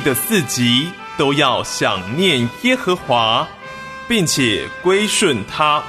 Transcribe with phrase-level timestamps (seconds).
[0.00, 3.46] 的四极都要想念耶和华，
[4.08, 5.82] 并且归顺他。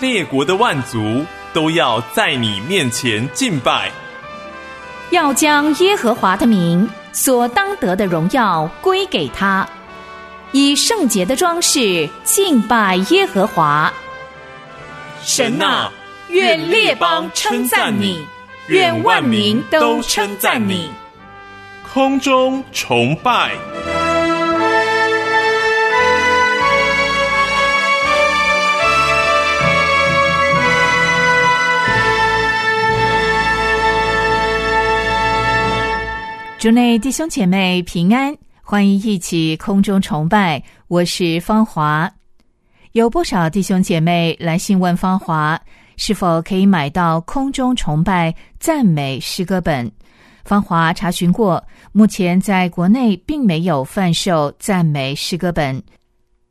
[0.00, 3.90] 列国的万族都要在你面前敬拜，
[5.10, 9.68] 要将耶和华的名所当得的荣耀归给他，
[10.52, 13.92] 以圣洁的装饰敬拜耶和华。
[15.24, 15.90] 神啊，
[16.28, 18.24] 愿列邦称赞你，
[18.68, 20.90] 愿万民都称赞你。
[21.98, 23.50] 空中崇拜。
[36.56, 40.62] 主内弟兄姐妹平安，欢迎一起空中崇拜。
[40.86, 42.08] 我是芳华。
[42.92, 45.60] 有不少弟兄姐妹来信问芳华，
[45.96, 49.90] 是否可以买到空中崇拜赞美诗歌本？
[50.48, 55.82] 芳华查询过，目前在国内并没有贩售赞美诗歌本，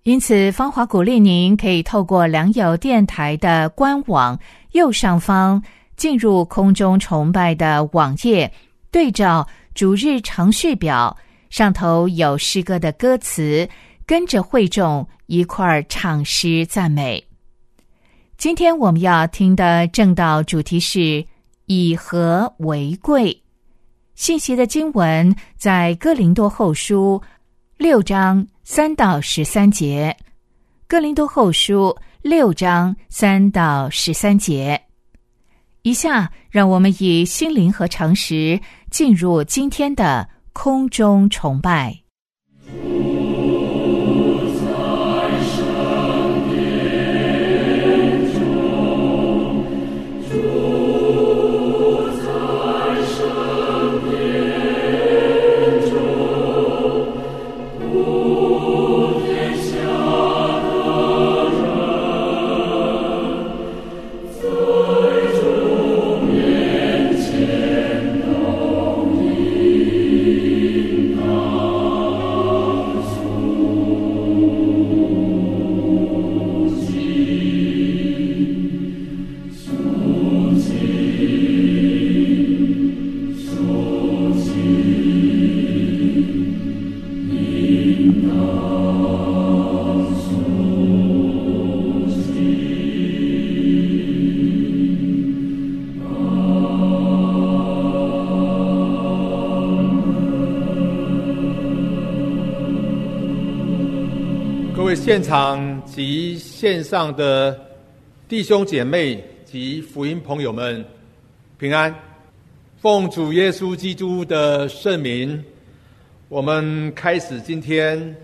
[0.03, 4.39] 因此芳华鼓励您可以透过良友电台的官网
[4.73, 5.59] 右上方
[5.95, 8.53] 进入空中崇拜的网页，
[8.91, 9.47] 对照。
[9.73, 11.15] 主日程序表
[11.49, 13.67] 上头有诗歌的歌词，
[14.05, 17.23] 跟着会众一块儿唱诗赞美。
[18.37, 21.25] 今天我们要听的正道主题是
[21.65, 23.41] 以和为贵。
[24.17, 27.21] 信息的经文在哥林多后书
[27.77, 30.13] 六章三到十三节。
[30.89, 34.81] 哥林多后书六章三到十三节。
[35.83, 38.59] 以下让我们以心灵和诚实。
[38.89, 42.06] 进入今天的空中崇拜。
[106.37, 107.59] 线上的
[108.27, 110.85] 弟兄姐妹及福音朋友们，
[111.57, 111.93] 平安！
[112.79, 115.43] 奉主耶稣基督的圣名，
[116.29, 118.15] 我们开始今天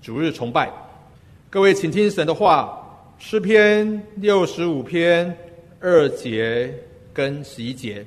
[0.00, 0.72] 主日崇拜。
[1.50, 2.78] 各位，请听神的话，
[3.18, 5.36] 诗篇六十五篇
[5.80, 6.72] 二节
[7.12, 8.04] 跟十一节。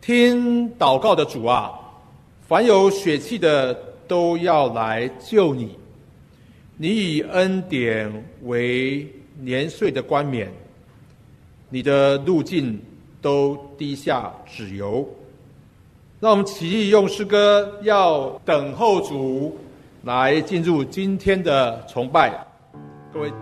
[0.00, 1.72] 听祷告的主啊，
[2.46, 3.74] 凡有血气的
[4.06, 5.76] 都要来救你。
[6.78, 9.10] 你以恩典为
[9.40, 10.52] 年岁的冠冕，
[11.70, 12.78] 你的路径
[13.22, 15.08] 都低下脂油。
[16.20, 19.56] 让我们起意用诗歌，要等候主
[20.02, 22.46] 来进入今天的崇拜，
[23.12, 23.32] 各位。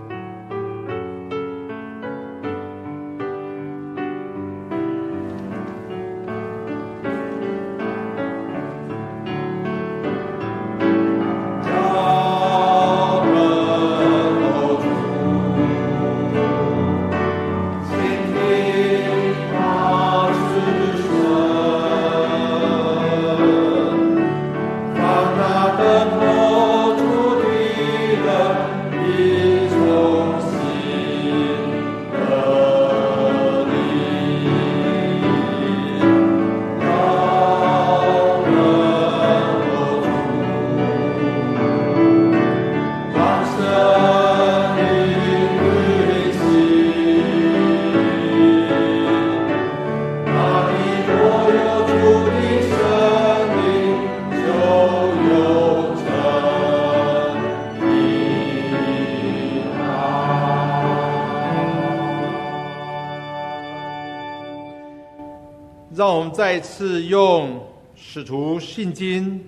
[66.35, 67.65] 再次用
[67.95, 69.41] 使徒信经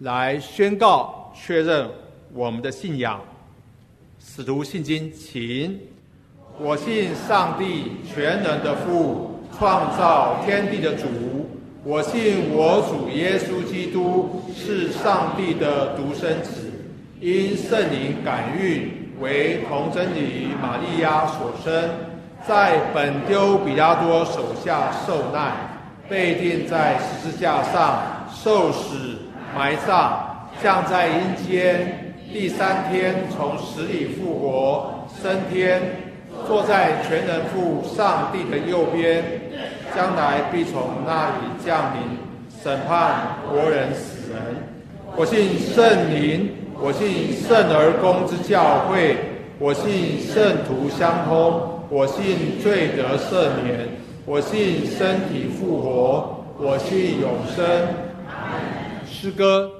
[0.00, 1.88] 来宣告确认
[2.34, 3.20] 我们的信仰。
[4.18, 5.78] 使徒信经，请
[6.58, 11.04] 我信上帝全能的父，创造天地的主，
[11.84, 16.68] 我信我主耶稣基督是上帝的独生子，
[17.20, 18.90] 因圣灵感孕，
[19.20, 21.90] 为童贞女玛利亚所生，
[22.44, 25.71] 在本丢比拉多手下受难，
[26.12, 29.16] 被钉在十字架上，受死，
[29.56, 30.12] 埋葬，
[30.62, 31.14] 降在阴
[31.48, 35.80] 间，第三天从死里复活，升天。
[36.46, 39.24] 坐在全能父上帝的右边，
[39.96, 42.02] 将来必从那里降临
[42.62, 44.56] 审判活人死人。
[45.16, 49.16] 我信圣灵，我信圣而公之教会，
[49.58, 53.88] 我信圣徒相通，我信罪得赦免，
[54.32, 57.86] 我信身体复活，我信永生。
[59.04, 59.70] 诗歌，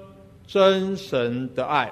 [0.46, 1.90] 真神的爱。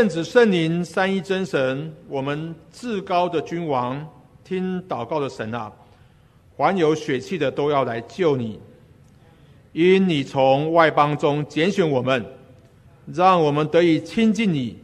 [0.00, 4.02] 圣、子、圣灵三一真神，我们至高的君王，
[4.42, 5.70] 听祷告的神啊，
[6.56, 8.58] 凡有血气的都要来救你，
[9.74, 12.24] 因你从外邦中拣选我们，
[13.12, 14.74] 让我们得以亲近你，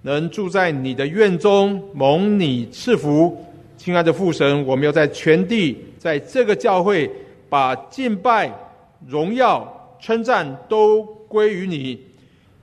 [0.00, 3.44] 能住在你的院中，蒙你赐福。
[3.76, 7.10] 亲爱的父神，我们要在全地，在这个教会，
[7.50, 8.50] 把敬拜、
[9.06, 12.07] 荣耀、称赞都归于你。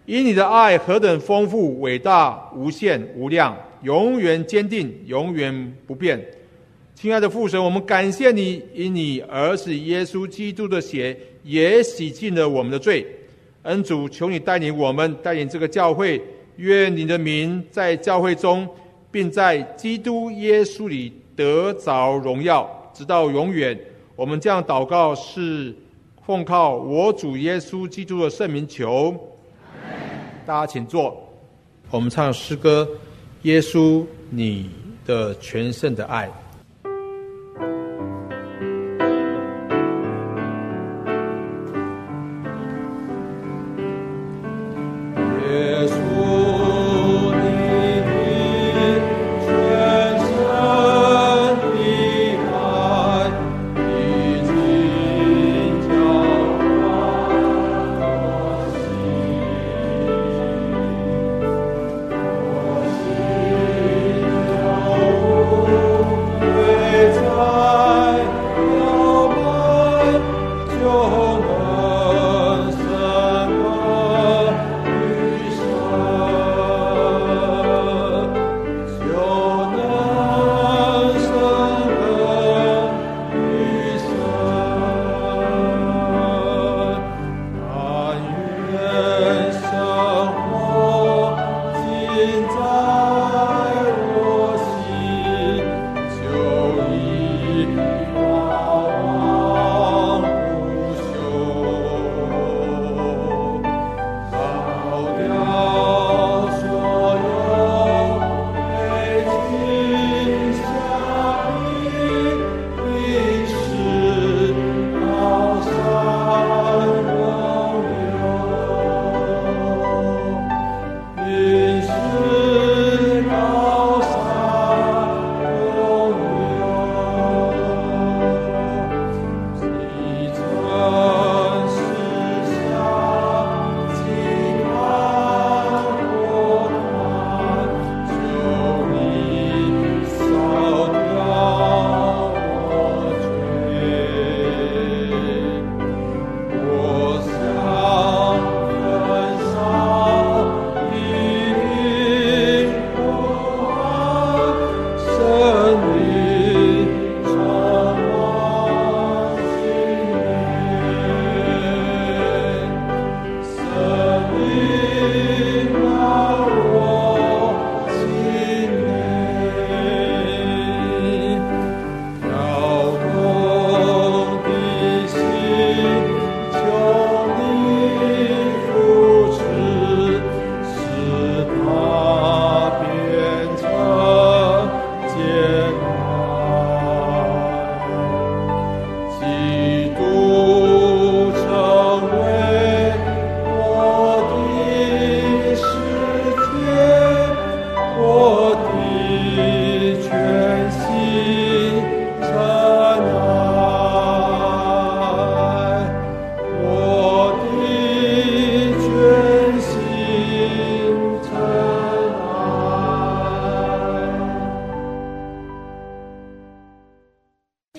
[0.05, 6.23] 以你的爱何等丰富、伟大、无限、无量，永远坚定，永远不变。
[6.93, 13.05] 亲爱的父神，我们感谢你，以你儿子耶稣基督的血也洗净了我们的罪。
[13.63, 16.21] 恩主，求你带领我们，带领这个教会，
[16.57, 18.67] 愿你的名在教会中，
[19.11, 23.77] 并在基督耶稣里得着荣耀，直到永远。
[24.15, 25.73] 我们这样祷告，是
[26.25, 29.13] 奉靠我主耶稣基督的圣名求。
[30.45, 31.27] 大家请坐，
[31.89, 32.87] 我们唱诗歌
[33.41, 34.69] 《耶稣，你
[35.03, 36.27] 的全盛的爱》。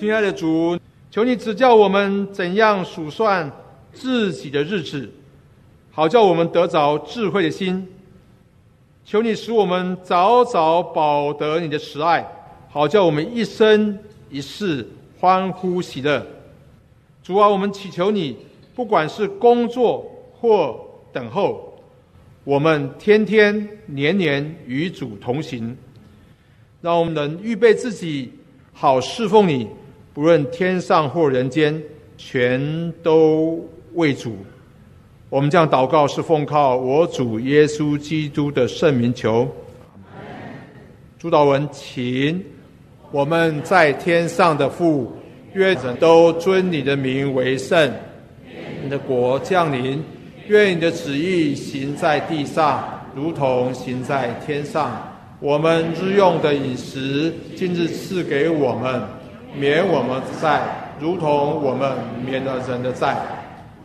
[0.07, 0.79] 亲爱的主，
[1.11, 3.51] 求你指教我们怎样数算
[3.91, 5.11] 自己的日子，
[5.91, 7.85] 好叫我们得着智慧的心。
[9.03, 12.25] 求你使我们早早保得你的慈爱，
[12.69, 13.99] 好叫我们一生
[14.29, 14.87] 一世
[15.19, 16.25] 欢呼喜乐。
[17.21, 18.37] 主啊，我们祈求你，
[18.73, 20.09] 不管是工作
[20.39, 20.79] 或
[21.11, 21.77] 等候，
[22.45, 25.75] 我们天天年年与主同行，
[26.79, 28.31] 让我们能预备自己，
[28.71, 29.67] 好侍奉你。
[30.17, 31.79] 不论天上或人间，
[32.17, 34.35] 全都为主。
[35.29, 39.47] 我们这样祷告，是奉靠我主耶稣基督的圣名求。
[41.19, 42.43] 主祷文，请
[43.11, 45.15] 我们在天上的父，
[45.53, 47.93] 愿人都尊你的名为圣。
[48.83, 50.03] 你的国降临，
[50.47, 55.13] 愿你的旨意行在地上，如同行在天上。
[55.39, 58.99] 我们日用的饮食，今日赐给我们。
[59.59, 60.61] 免我们的债，
[60.99, 61.91] 如同我们
[62.25, 63.17] 免了人的债，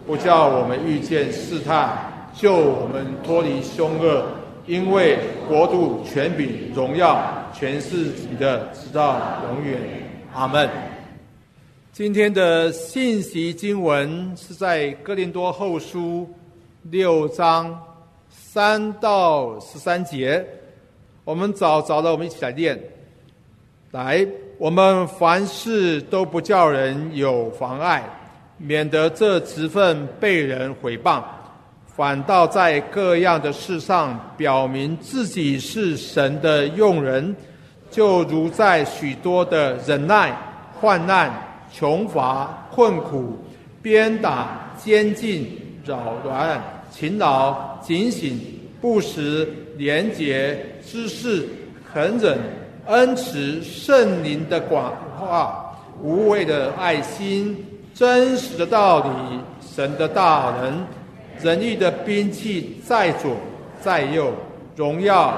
[0.07, 4.25] 不叫我们遇见试探，救我们脱离凶恶。
[4.65, 7.21] 因为国度、权柄、荣耀，
[7.53, 7.97] 全是
[8.31, 9.77] 你的，直到永远。
[10.33, 10.71] 阿门。
[11.93, 16.33] 今天的信息经文是在哥林多后书
[16.83, 17.77] 六章
[18.31, 20.47] 三到十三节。
[21.25, 22.81] 我们找找了，我们一起来念。
[23.91, 24.25] 来。
[24.63, 28.01] 我们凡事都不叫人有妨碍，
[28.59, 31.21] 免得这职分被人毁谤，
[31.85, 37.35] 反倒在各样的事上表明自己是神的用人，
[37.91, 40.33] 就如在许多的忍耐、
[40.81, 41.29] 患难、
[41.73, 43.37] 穷乏、困苦、
[43.83, 48.39] 鞭打、监禁、扰乱、勤劳、警醒、
[48.81, 51.49] 不时、廉洁、知识、
[51.93, 52.39] 恒忍。
[52.87, 59.11] 恩慈圣灵的广化，无畏的爱心，真实的道理，
[59.61, 60.85] 神的大能，
[61.41, 63.37] 仁义的兵器在左
[63.81, 64.33] 在右，
[64.75, 65.37] 荣耀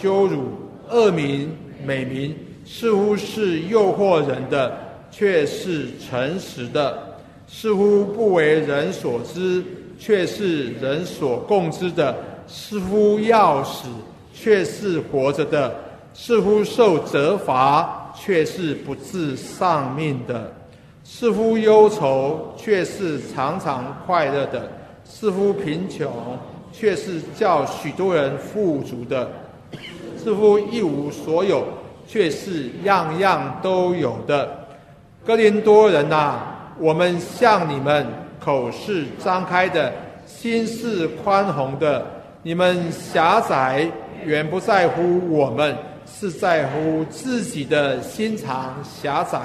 [0.00, 0.44] 羞辱
[0.88, 2.34] 恶名美名，
[2.64, 4.76] 似乎是诱惑人的，
[5.10, 6.94] 却是诚实的；
[7.46, 9.62] 似乎不为人所知，
[9.98, 12.14] 却是人所共知的；
[12.46, 13.88] 似乎要死，
[14.32, 15.74] 却是活着的。
[16.18, 20.34] 似乎受责罚，却是不自丧命的；
[21.04, 24.62] 似乎忧愁，却是常常快乐的；
[25.04, 26.10] 似乎贫穷，
[26.72, 29.28] 却是叫许多人富足的；
[30.16, 31.64] 似乎一无所有，
[32.08, 34.48] 却是样样都有的。
[35.24, 36.40] 哥林多人呐，
[36.78, 38.06] 我们向你们
[38.40, 39.92] 口是张开的，
[40.24, 42.04] 心是宽宏的。
[42.42, 43.86] 你们狭窄，
[44.24, 45.76] 远不在乎我们。
[46.18, 49.38] 是在乎自己的心肠狭窄，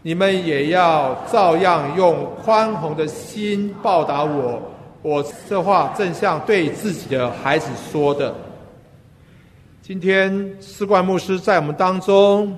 [0.00, 4.62] 你们也要照样用宽宏的心报答我。
[5.02, 8.34] 我这话正像对自己的孩子说的。
[9.82, 12.56] 今天施冠牧师在我们当中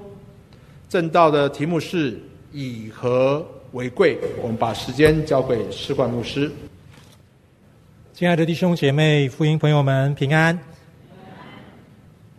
[0.88, 2.16] 正道的题目是
[2.52, 4.16] 以和为贵。
[4.40, 6.48] 我们把时间交给施冠牧师。
[8.14, 10.56] 亲爱的弟兄姐妹、福音朋友们，平安。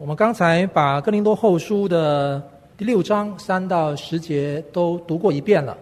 [0.03, 2.43] 我们刚才把哥林多后书的
[2.75, 5.77] 第六章三到十节都读过一遍了，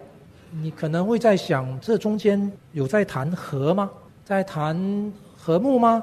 [0.52, 3.90] 你可能会在想，这中间有在谈和吗？
[4.24, 6.00] 在谈和睦吗？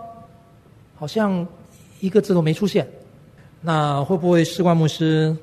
[0.98, 1.48] 好像
[2.02, 2.86] 一个字都没出现。
[3.62, 5.34] 那会不会士官牧师，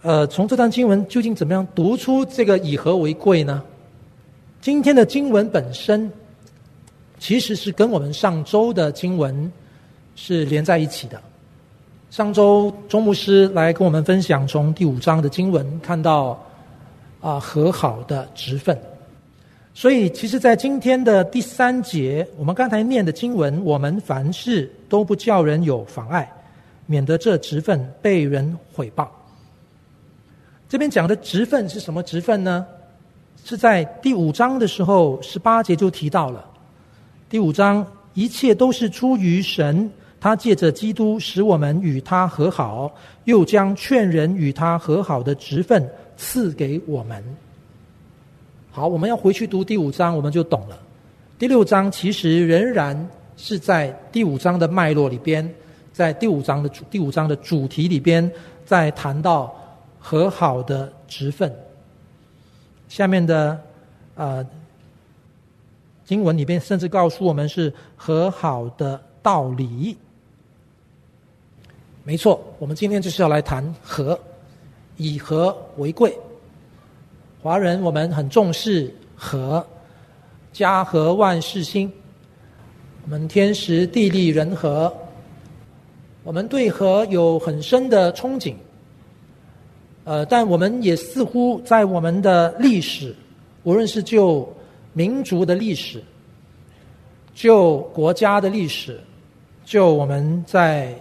[0.00, 3.62] 呃，从这段经文究竟怎么样读出这个以和为贵呢？
[4.62, 6.10] 今天的经文本身
[7.18, 9.52] 其实是跟我们上周的经文
[10.14, 11.20] 是连在一起的。
[12.16, 16.42] 上周钟牧师来跟我们分享从第五章的经文看到
[17.20, 18.74] 啊和好的职分，
[19.74, 26.26] 所以其实，在今天的第三节，我们刚才念的经文，我们凡事都不叫人有妨碍，
[26.86, 29.06] 免得这职分被人毁谤。
[30.70, 32.66] 这边讲的职分是什么职分呢？
[33.44, 36.42] 是在第五章的时候，十八节就提到了，
[37.28, 39.90] 第五章一切都是出于神。
[40.18, 42.92] 他借着基督使我们与他和好，
[43.24, 47.22] 又将劝人与他和好的职分赐给我们。
[48.70, 50.78] 好，我们要回去读第五章，我们就懂了。
[51.38, 55.48] 第六章其实仍然是在第五章的脉络里边，
[55.92, 58.30] 在第五章的主第五章的主题里边，
[58.64, 59.54] 在谈到
[59.98, 61.54] 和好的职分。
[62.88, 63.60] 下面的
[64.14, 64.44] 呃
[66.04, 69.96] 经文里边，甚至告诉我们是和好的道理。
[72.06, 74.16] 没错，我们今天就是要来谈和，
[74.96, 76.16] 以和为贵。
[77.42, 79.66] 华人我们很重视和，
[80.52, 81.90] 家和万事兴。
[83.02, 84.94] 我们天时地利人和，
[86.22, 88.54] 我们对和有很深的憧憬。
[90.04, 93.12] 呃，但我们也似乎在我们的历史，
[93.64, 94.48] 无论是就
[94.92, 96.00] 民族的历史，
[97.34, 99.00] 就国家的历史，
[99.64, 100.94] 就我们在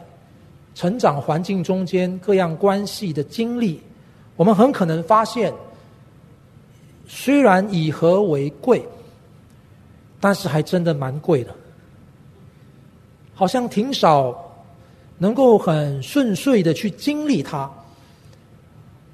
[0.75, 3.81] 成长环境中间各样关系的经历，
[4.35, 5.51] 我们很可能发现，
[7.07, 8.85] 虽然以和为贵，
[10.19, 11.55] 但是还真的蛮贵的。
[13.33, 14.35] 好像挺少
[15.17, 17.69] 能够很顺遂的去经历它，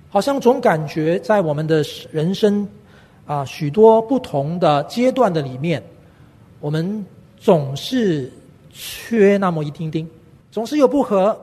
[0.10, 2.68] 好像总感觉在我们的人生
[3.26, 5.82] 啊许多不同的阶段的里面，
[6.60, 7.06] 我们
[7.38, 8.32] 总是
[8.72, 10.10] 缺那么一丁丁，
[10.52, 11.36] 总是有不和，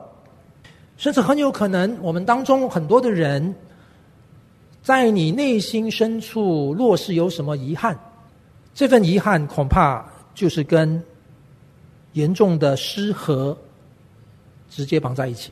[0.99, 3.55] 甚至很有可能我们当中很多的人，
[4.83, 7.97] 在你内心深处若是有什么遗憾，
[8.75, 11.01] 这份遗憾恐怕就是跟。
[12.13, 13.55] 严重的失和
[14.67, 15.51] 直接绑在一起。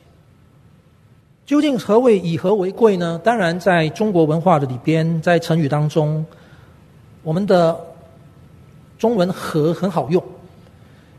[1.46, 3.18] 究竟何谓以和为贵呢？
[3.22, 6.26] 当然，在中国文化的里边，在成语当中，
[7.22, 7.78] 我们的
[8.98, 10.22] 中文“和”很好用，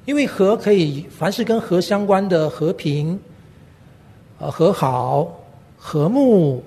[0.03, 3.17] 因为“和”可以凡是跟“和”相关的和平、
[4.39, 5.27] 呃和好、
[5.77, 6.63] 和睦、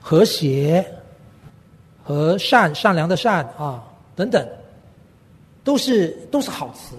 [0.00, 0.84] 和谐、
[2.02, 3.82] 和善、善良的善啊
[4.14, 4.46] 等等，
[5.64, 6.96] 都是都是好词。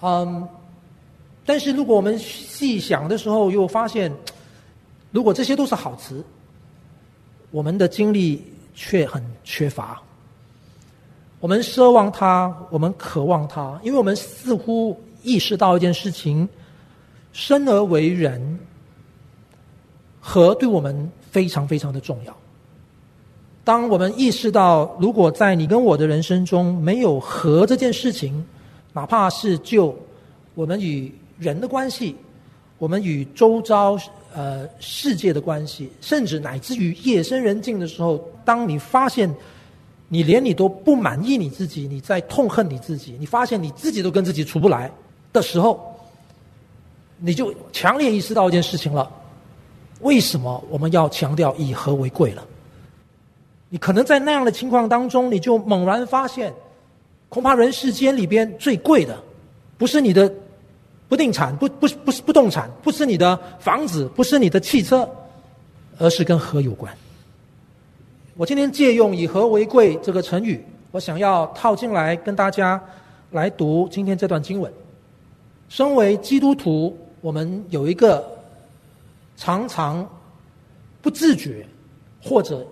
[0.00, 0.46] 嗯，
[1.44, 4.12] 但是如果我们细想的时候，又发现，
[5.10, 6.24] 如果这些都是好词，
[7.50, 10.02] 我们的精力却很缺乏。
[11.38, 16.48] 我们奢望它，我们渴望它，因为我们似乎意识到一件事情：
[17.32, 18.58] 生而为人，
[20.28, 22.36] 和对我们非常非常的重要。
[23.62, 28.44] 当我们意识到，如果在你跟我的人生中没有和这件事情，
[28.92, 29.96] 哪怕是就
[30.56, 32.16] 我们与人的关系，
[32.78, 33.96] 我们与周遭
[34.34, 39.32] 呃世界的关系，甚至乃至于夜深人静的时候，当你发现
[40.08, 44.90] 你连你都不满意你自己，你在痛恨你自己，你发现你自己都跟自己处不来
[45.32, 45.80] 的时候，
[47.18, 49.08] 你就强烈意识到一件事情了：
[50.00, 52.44] 为什么我们要强调以和为贵了？
[53.68, 56.52] 你可能在那样的情况当中，你就猛然发现。
[57.28, 59.18] 恐怕人世间里边最贵的，
[59.76, 60.32] 不是你的
[61.08, 65.06] 不定产，不不不是不动产，不是你的房子，不是你的汽车，
[65.98, 66.96] 而是跟和有关。
[68.36, 72.80] 我今天借用“以和为贵”这个成语，我想要套进来跟大家
[73.32, 74.72] 来读今天这段经文。
[75.68, 78.24] 身为基督徒，我们有一个
[79.36, 80.08] 常常
[81.02, 81.66] 不自觉，
[82.22, 82.66] 或者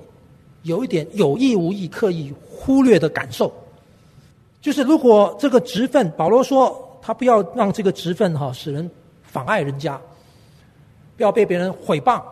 [0.62, 3.52] 有一点有意无意刻意忽略的感受。
[4.60, 8.90] 就是如果这个职分，保罗说他不要让这个职分哈使人
[9.22, 10.00] 妨碍人家，
[11.16, 12.22] 不要被别人毁谤。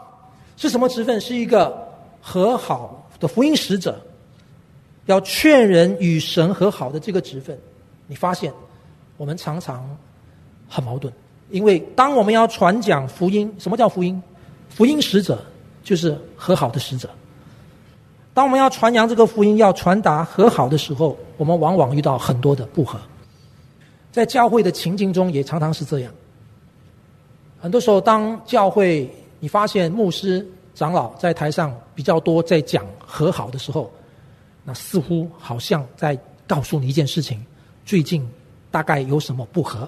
[0.57, 1.21] 是什么职分？
[1.21, 1.87] 是一个
[2.21, 4.01] 和好的福音使者，
[5.07, 7.59] 要劝人与神和好的这个职分。
[8.07, 8.53] 你发现
[9.17, 9.85] 我们常常
[10.69, 11.13] 很矛盾，
[11.53, 14.21] 因为当我们要传讲福音，什么叫福音？
[14.71, 15.39] 福音使者
[15.85, 17.09] 就是和好的使者。
[18.35, 22.99] 当我们要传扬这个福音、要传达和好的时候，我们往往遇到很多的不和。
[24.11, 26.13] 在教会的情境中，也常常是这样。
[27.61, 33.93] 很多时候，当教会你发现牧师、长老在台上比较多在讲和好的时候，
[34.65, 37.45] 那似乎好像在告诉你一件事情：
[37.85, 38.27] 最近
[38.71, 39.87] 大概有什么不和。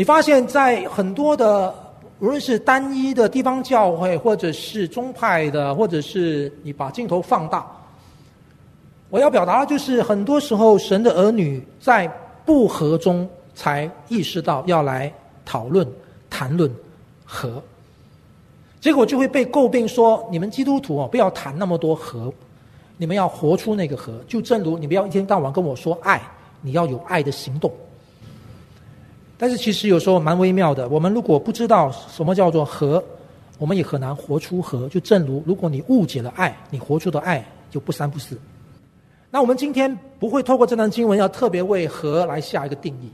[0.00, 1.74] 你发现在很多的。
[2.20, 7.66] 无论是单一的地方教会，或者是宗派的，或者是你把镜头放大，
[9.10, 12.06] 我要表达的就是，很多时候神的儿女在
[12.46, 15.12] 不和中才意识到要来
[15.44, 15.86] 讨论、
[16.30, 16.70] 谈论
[17.24, 17.62] 和，
[18.80, 22.32] 结果就会被诟病说：你们基督徒哦，不要谈那么多和，
[22.96, 24.12] 你们要活出那个和。
[24.26, 26.20] 就正如你不要一天到晚跟我说爱，
[26.62, 27.70] 你要有爱的行动。
[29.42, 30.86] 但是其实有时候蛮微妙的。
[30.90, 33.02] 我们如果不知道什么叫做和，
[33.56, 34.86] 我们也很难活出和。
[34.90, 38.38] 就正如如果你误解了爱，你活出的爱就不三不四。
[39.30, 43.10] 那我们今天不会透过这段经文要特别为和来下一个定义，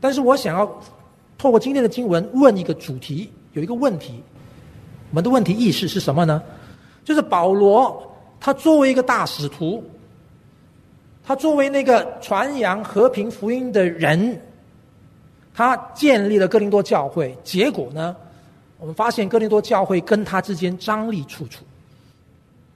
[0.00, 0.80] 但是我想要
[1.36, 4.14] 透过今天的经文问一个主题，有一个问题，
[5.10, 6.42] 我们的问题意识是什么呢？
[7.04, 8.02] 就是保罗
[8.40, 9.84] 他作为一个大使徒，
[11.22, 14.40] 他作为那个传扬和平福音的人。
[15.54, 18.16] 他建立了哥林多教会，结果呢，
[18.78, 21.64] 我们发现哥林多教会跟他之间张力处处。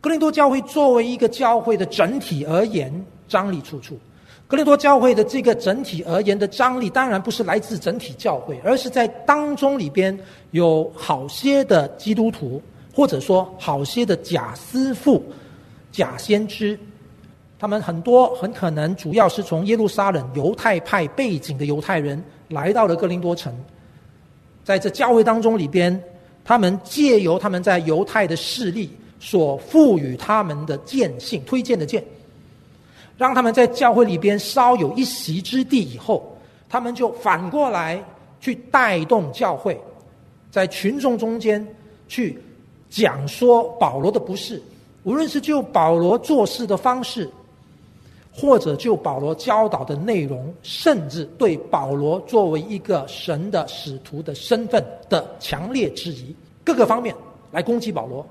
[0.00, 2.92] 哥林多教会作为一个教会的整体而言，
[3.26, 3.98] 张力处处。
[4.46, 10.16] 哥林多教会的这个整体而言的张力，当然不是来自整体教会，而是在当中里边
[10.50, 12.60] 有好些的基督徒，
[12.94, 15.24] 或者说好些的假师傅、
[15.90, 16.78] 假先知，
[17.58, 23.54] 他们很多很可能主要是从耶路撒冷犹太派背景的犹太人来到了格林多城，
[24.64, 26.02] 在这教会当中里边，
[26.44, 32.04] 他们借由他们在犹太的势力所赋予他们的荐信推荐的荐。
[33.16, 36.36] 让他们在教会里边稍有一席之地以后，
[36.68, 38.02] 他们就反过来
[38.40, 39.80] 去带动教会，
[40.50, 41.64] 在群众中间
[42.08, 42.36] 去
[42.90, 44.60] 讲说保罗的不是，
[45.04, 47.30] 无论是就保罗做事的方式，
[48.34, 57.14] 或者就保罗教导的内容，甚至对保罗作为一个神的使徒的身份的强烈质疑，各个方面
[57.52, 58.26] 来攻击保罗。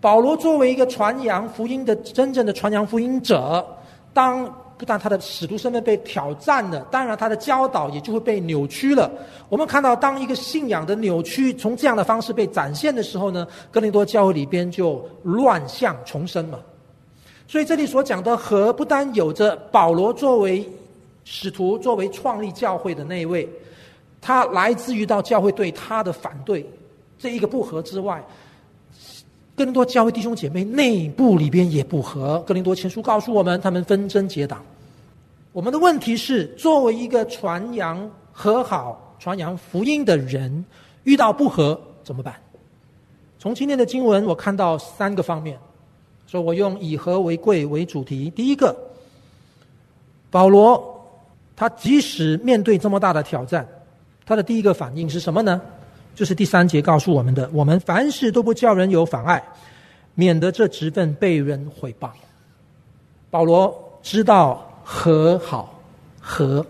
[0.00, 3.64] 保罗作为一个传扬福音的真正的传扬福音者。
[4.12, 4.44] 当
[4.78, 9.10] 不但他的使徒身份被挑战了，当然他的教导也就会被扭曲了。
[9.48, 16.58] 我们看到，当一个信仰的扭曲从这样的方式被展现的时候呢，哥林多教会里边就乱象重生嘛。
[17.48, 20.68] 所以这里所讲的和，不单有着保罗作为
[21.24, 23.48] 使徒、作为创立教会的那一位，
[24.20, 26.68] 他来自于到教会对他的反对
[27.18, 28.24] 这一个不和之外。
[29.54, 32.38] 更多教会弟兄姐妹内部里边也不和。
[32.40, 34.62] 格林多前书告诉我们，他们纷争结党。
[35.52, 40.62] 我们的问题是，作为一个传扬和好、传扬福音的人，
[41.04, 42.34] 遇到不和怎么办？
[43.38, 45.58] 从今天的经文，我看到三个方面，
[46.26, 48.28] 所以我用以和为贵为主题。
[48.30, 48.76] 第一个，
[50.30, 51.06] 保罗
[51.54, 53.66] 他即使面对这么大的挑战，
[54.24, 55.60] 他的第一个反应是什么呢？
[56.14, 59.42] 就是第三节告诉我们的：我们凡事都不叫人有妨碍，
[60.14, 62.10] 免得这职分被人毁谤。
[63.30, 65.78] 保罗知道和好
[66.18, 66.64] 和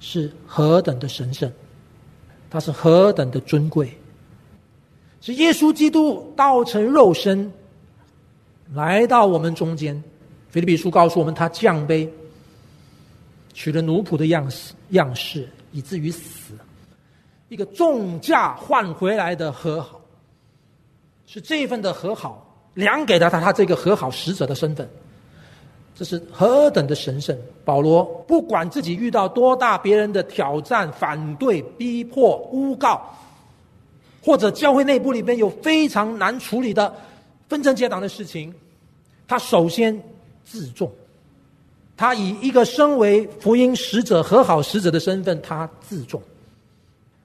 [0.00, 1.52] 是何等的神圣，
[2.48, 3.92] 他是何等的尊贵，
[5.20, 7.52] 是耶稣基督道成肉身
[8.74, 10.02] 来到我们中间。
[10.50, 12.08] 腓立比书告诉我们，他降卑，
[13.52, 16.54] 取了奴仆的样式样式，以至于死。
[17.48, 20.00] 一个重价换回来的和好，
[21.26, 24.88] 是这份的和好量给了他他这个和好使者的身份，
[25.94, 27.36] 这是何等的神圣！
[27.64, 33.02] 保罗不管自己遇到多大别人的挑战、反对、逼迫、诬告，
[34.22, 36.94] 或者教会内部里边有非常难处理的
[37.48, 38.54] 纷争结党的事情，
[39.26, 39.98] 他首先
[40.44, 40.92] 自重，
[41.96, 46.22] 他以一个身为福音使者、和好使者的身份，他自重。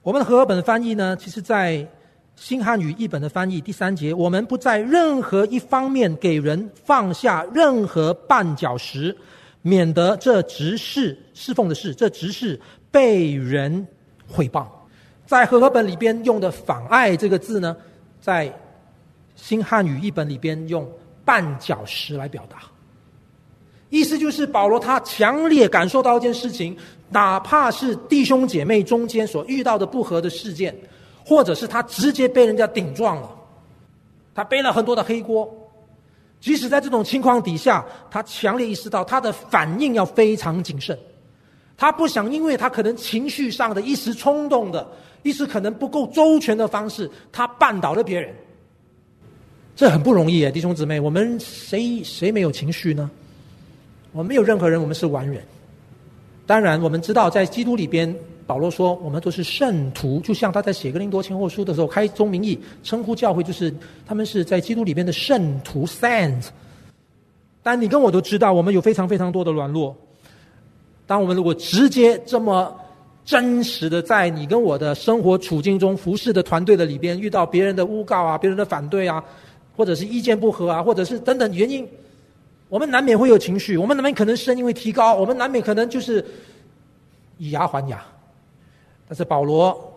[0.02, 1.88] 我们的和合本翻译呢，其实在
[2.36, 9.16] 新汉语译本的翻译第三节，我们不在任何一方面给人放下任何绊脚石，
[9.62, 12.60] 免得这执事侍奉的事，这执事
[12.90, 13.86] 被人
[14.28, 14.66] 毁谤。
[15.26, 17.76] 在和合本里边用的“妨碍”这个字呢，
[18.20, 18.54] 在
[19.36, 20.90] 新汉语译本里边用
[21.26, 22.58] “绊脚石”来表达。
[23.90, 26.76] 意思就是保罗他强烈感受到一件事情。
[27.10, 30.76] 哪怕是弟兄姐妹中间所遇到的不和的事件，
[31.24, 33.30] 或者是他直接被人家顶撞了，
[34.34, 35.48] 他背了很多的黑锅。
[36.40, 40.98] 即使在这种情况底下，他强烈意识到他的反应要非常谨慎。
[41.78, 44.90] 他不想因为他可能情绪上的一时冲动的，
[45.22, 48.36] 一时可能不够周全的方式，他绊倒了别人。
[49.76, 53.10] 这很不容易啊，弟兄姊妹，我们谁谁没有情绪呢？
[54.12, 55.42] 我们没有任何人，我们是完人。
[56.46, 58.14] 当然，我们知道，在基督里边，
[58.46, 63.74] 保罗说我们都是圣徒，就像他在写格林多前后书的时候，开宗明义称呼教会，就是
[64.06, 66.46] 他们是在基督里边的圣徒 Saint。
[67.64, 69.96] 但你跟我都知道，我们有非常非常多的软弱。
[71.08, 72.78] 当我们如果直接这么
[73.26, 79.24] 真实的在你跟我的生活处境中服侍的团队的里边，遇到别人的诬告啊、别人的反对啊，
[79.76, 81.88] 或者是意见不合啊，或者是等等原因。
[82.70, 86.26] 我们难免会有情绪，我们难免可能声音会提高，我们难免可能就是
[87.38, 88.04] 以牙还牙。
[89.08, 89.94] 但是保罗，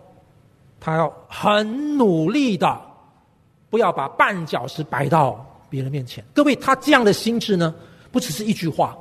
[0.79, 2.79] 他要很努力的，
[3.69, 6.23] 不要把绊脚石摆到别人面前。
[6.33, 7.73] 各位，他这样的心智呢，
[8.11, 8.97] 不只是一句话。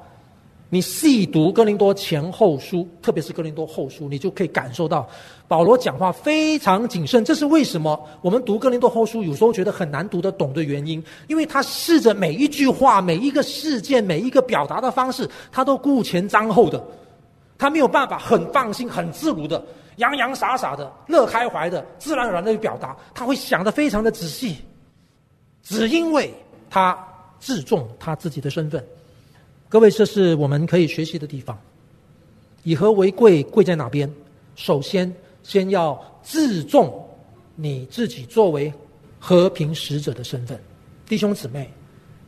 [0.76, 5.08] 你细读哥林多前后书，特别是哥林多后书，你就可以感受到
[5.48, 7.24] 保罗讲话非常谨慎。
[7.24, 7.98] 这是为什么？
[8.20, 16.84] 我们读哥林多后书有时候觉得很难读得懂的原因，因为他试着每一句话、每一个事件、每一个表达的方式，他都顾前瞻后的，
[17.56, 19.64] 他没有办法很放心、很自如的、
[19.96, 24.58] 洋洋洒洒的、乐开怀的、自然而然的去表达，他会想得非常的仔细。
[25.62, 26.30] 只因为
[26.68, 27.02] 他
[27.38, 28.86] 自重他自己的身份。
[29.68, 31.58] 各位，这是我们可以学习的地方。
[32.62, 34.10] 以和为贵，贵在哪边？
[34.54, 37.04] 首先，先要自重
[37.56, 38.72] 你自己作为
[39.18, 40.58] 和平使者的身份，
[41.06, 41.70] 弟兄姊妹。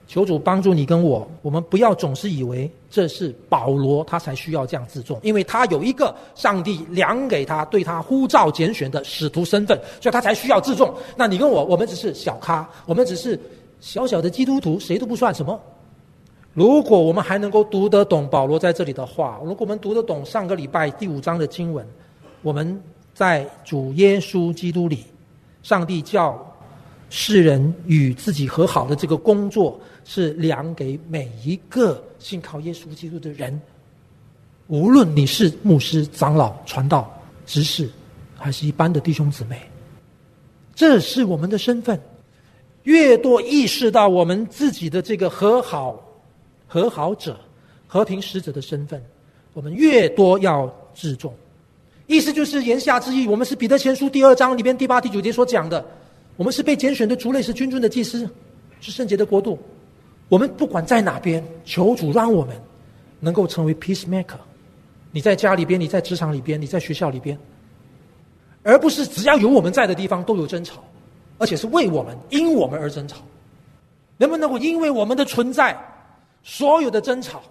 [0.09, 10.95] 求主帮助你跟我，我们不要总是以为这是保罗他才需要这样自重，因为他有一个上帝量给他对他呼召拣选的使徒身份，所以他才需要自重。
[11.15, 13.39] 那你跟我，我们只是小咖，我们只是
[13.81, 15.61] 小小的基督徒，谁都不算什么。
[16.59, 21.87] 如果我们还能够读得懂保罗在这里的话，如果我们读得懂上个礼拜第五章的经文，
[22.43, 22.83] 我们
[23.15, 25.05] 在主耶稣基督里，
[25.63, 26.45] 上帝叫。
[27.11, 33.59] 世人与自己和好的这个工作，是量给每一个信靠耶稣基督的人。
[34.67, 37.11] 无论你是牧师、长老、传道、
[37.47, 37.89] 执事，
[38.37, 39.59] 还是一般的弟兄姊妹，
[40.75, 41.99] 这是我们的身份。
[42.83, 45.99] 越多意识到我们自己的这个和好、
[46.69, 47.37] 和好者、
[47.87, 49.03] 和平使者的身份，
[49.55, 51.35] 我们越多要自重。
[52.07, 55.85] 意思就是言下之意，我们是彼得前书第二章里边第八、第九节所讲的。
[56.37, 58.29] 我们是被拣选的族类，是君尊的祭司，
[58.81, 59.59] 是圣洁的国度。
[60.29, 62.55] 我们不管在哪边，求主让我们
[63.19, 64.39] 能够成为 peacemaker。
[65.11, 67.37] 你在家里边，你在职场里边，你在学校里边，
[68.63, 70.85] 而不是只要有我们在的地方都有争吵，
[71.39, 73.17] 而且是为我们因我们而争吵。
[74.17, 75.77] 能不能够因为我们的存在，
[76.51, 77.43] 所有的争吵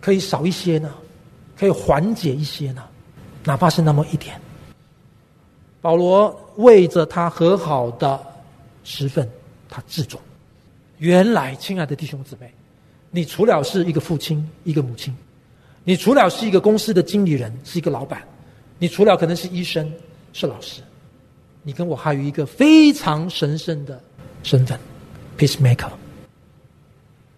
[0.00, 0.92] 可以少一些呢？
[1.56, 2.82] 可以缓解一些呢？
[3.44, 4.38] 哪怕是那么一点。
[5.80, 8.20] 保罗为着他和好的
[8.82, 9.30] 时分，
[9.68, 10.20] 他自重。
[10.98, 12.52] 原来，亲爱的弟兄姊妹，
[13.12, 15.16] 你除了是一个父亲、一个母亲，
[15.84, 18.20] 你除了是一个公司的经理人、是一个老板，
[18.80, 19.90] 你除了可能是医生、
[20.32, 20.82] 是老师，
[21.62, 24.02] 你跟我还有一个非常神圣的
[24.42, 24.76] 身份
[25.38, 25.90] ：peacemaker。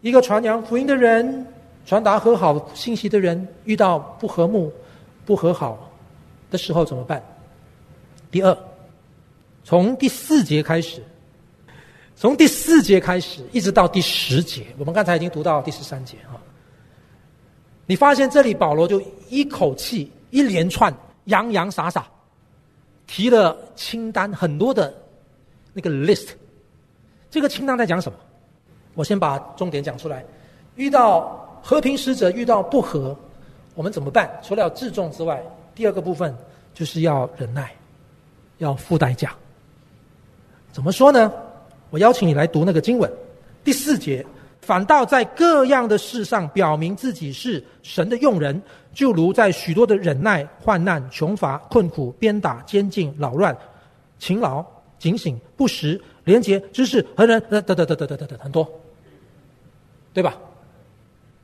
[0.02, 1.46] 一个传扬福音的人，
[1.84, 4.72] 传达和好信息的人，遇到不和睦、
[5.26, 5.90] 不和好
[6.50, 7.22] 的时候怎么办？
[8.30, 8.56] 第二，
[9.62, 11.02] 从第四节开始，
[12.16, 16.40] 从第四节开始一直到第十节，我们刚才已经读到第十三节啊。
[17.86, 22.06] 你发现这里保罗就一口气一连串洋洋洒洒
[23.06, 24.94] 提了清单，很多的
[25.72, 26.28] 那个 list。
[27.30, 28.18] 这个清单在讲什么？
[29.00, 30.22] 我先把重点讲出来。
[30.76, 33.16] 遇到和平使者遇到不和，
[33.74, 34.30] 我们怎么办？
[34.42, 35.42] 除了自重之外，
[35.74, 36.36] 第二个部分
[36.74, 37.72] 就是要忍耐。
[38.58, 39.32] 要付代价，
[40.70, 41.32] 怎么说呢？
[41.88, 43.10] 我邀请你来读那个经文，
[43.64, 44.22] 第四节，
[44.60, 53.56] 反倒在各样的事上表明自己是神的用人，就如在许多的忍耐、患难、穷乏、困苦、鞭打、监禁、扰乱、
[54.18, 54.62] 勤劳、
[54.98, 58.70] 警醒、不时、廉洁、知识和人，等等等等等等等很多，
[60.12, 60.36] 对吧？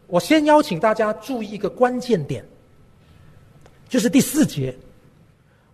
[0.07, 2.45] 我先邀请大家注意一个关键点，
[3.89, 4.77] 就是第四节，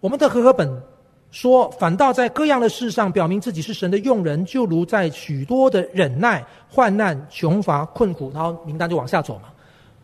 [0.00, 0.82] 我们的和合本。
[1.30, 9.48] 说，反倒在各样的事上表明自己是神的用人，就如在许多的忍耐、患难、穷乏、困苦，然后名单就往下走嘛。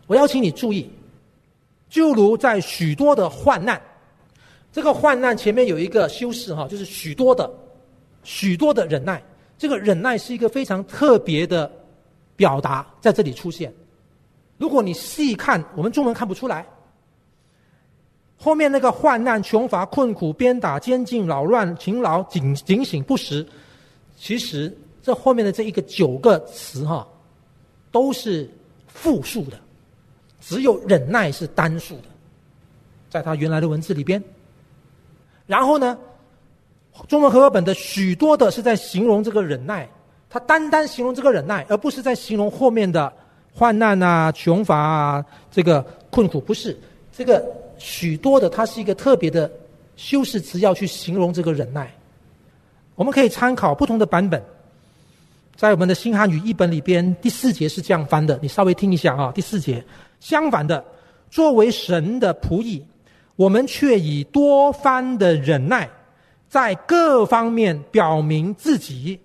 [0.06, 0.90] 我邀请你注意，
[1.90, 3.78] 就如在许多的患难，
[4.72, 7.50] 这个患难前面有一个修饰哈，就是许多的、
[8.24, 9.22] 许多的忍耐。
[9.58, 11.70] 这个忍耐是一个非常特别的
[12.38, 13.74] 表达，在这里出现。
[14.58, 16.64] 如果你细看，我们中文看不出来。
[18.36, 23.44] 后面那个患难、穷乏、困苦、鞭打、监禁、扰乱、勤劳、警警醒、不时，
[24.16, 24.72] 其实
[25.02, 27.04] 这后面的这一个九个词哈，
[27.90, 28.48] 都是
[28.86, 29.58] 复数的，
[30.40, 32.04] 只有忍耐是单数的，
[33.10, 34.22] 在他原来的文字里边。
[35.44, 35.98] 然后呢，
[37.08, 39.88] 中文和合本的许多的是在形容这个忍耐，
[40.30, 43.12] 他单单形容这个忍耐，而不是在形容后面的
[43.54, 46.76] 患难啊、穷乏啊、这个困苦，不是
[47.12, 47.44] 这个。
[47.80, 49.48] 许多的，它是一个特别的
[49.94, 51.88] 修饰词，要去形容这个忍耐。
[52.96, 54.42] 我们可以参考不同的版本，
[55.54, 59.30] 在我们的新汉语译本里边，第四节是这样翻的，你稍微听一下啊。
[59.32, 59.80] 第四节，
[60.18, 60.84] 相反的，
[61.30, 62.84] 作为神的仆役，
[63.36, 65.88] 我们却以多番的忍耐，
[66.48, 69.20] 在各方面表明自己，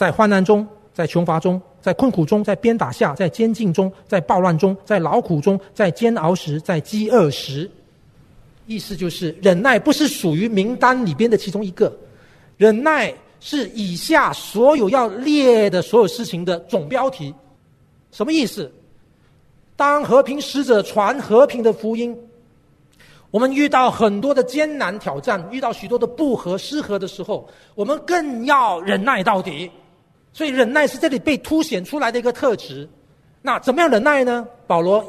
[0.00, 1.60] 在患难中，在穷乏中。
[1.82, 7.70] 在困苦中，在鞭打下，在监禁中，在暴乱中，在劳苦中，在煎熬时，在饥饿时，
[8.66, 11.94] 意思就是忍耐不是属于名单里边的其中一个，
[12.56, 17.34] 忍耐是以下所有要列的所有事情的总标题。
[18.10, 18.72] 什么意思？
[19.76, 22.18] 当和平使者传和平的福音，
[23.30, 29.70] 我们遇到很多的艰难挑战，遇到许多的不和失和的时候，我们更要忍耐到底。
[30.32, 32.88] 所以忍耐是这里被凸显出来的一个特质。
[33.42, 34.46] 那怎么样忍耐呢？
[34.66, 35.04] 保罗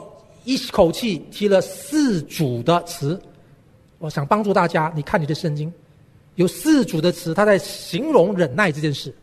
[0.46, 3.22] 一口气提了四组的词，
[4.00, 4.92] 我想帮助大家。
[4.96, 5.72] 你看你的圣经，
[6.36, 9.14] 有四组的词，他在形容忍耐这件事。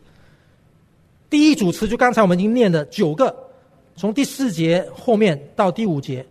[1.29, 3.35] 第一组词就刚才我们已经念的九个，
[3.95, 6.25] 从第四节后面到第五节，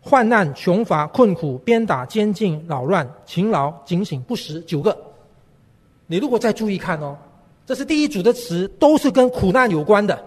[0.00, 4.96] 患难、穷乏、困苦、鞭打、监禁、扰乱、勤劳、警醒、不时，九个。
[6.06, 7.16] 你如果再注意看哦，
[7.70, 10.20] 这是第一组的词，都是跟苦难有关的。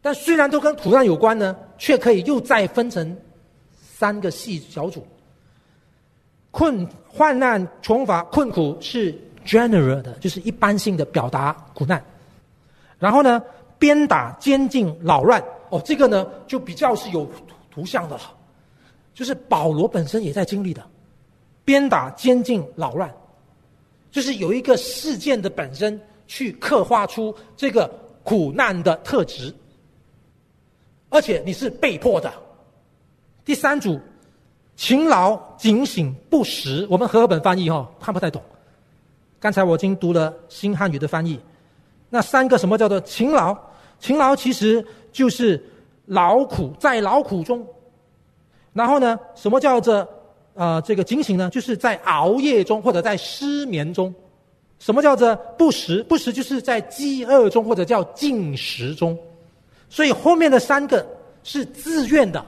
[0.00, 3.14] 但虽然都跟苦难有关呢，却可以又再分成
[3.74, 5.06] 三个细小组。
[6.50, 12.02] 困、患难、穷乏、困苦是 general 的，就是一般性的表达苦难。
[12.98, 13.42] 然后呢，
[13.78, 17.30] 鞭打、监禁、扰乱，哦，这个呢就比较是有
[17.70, 18.22] 图像的了，
[19.12, 20.82] 就是保罗本身也在经历的，
[21.66, 23.14] 鞭打、监禁、扰乱，
[24.10, 27.90] 就是有一个事件的本身去刻画出这个
[28.22, 29.52] 苦难的特质，
[31.08, 32.32] 而且你是被迫的。
[33.44, 33.98] 第三组，
[34.76, 38.40] 勤劳、警醒、不时，我们和合本翻译哈看不太懂，
[39.40, 41.36] 刚才我已经读了新汉语的翻译。
[42.08, 43.56] 那三个什么叫做勤劳？
[43.98, 45.60] 勤劳其实就是
[46.06, 47.66] 劳苦，在劳苦中。
[48.72, 50.08] 然后呢，什么叫做
[50.54, 51.50] 啊这个警醒呢？
[51.50, 54.14] 就是在熬夜中或者在失眠中。
[54.80, 56.02] 什么叫做不食？
[56.02, 59.16] 不食就是在饥饿中或者叫进食中。
[59.88, 61.06] 所以后面的三个
[61.44, 62.44] 是自愿的。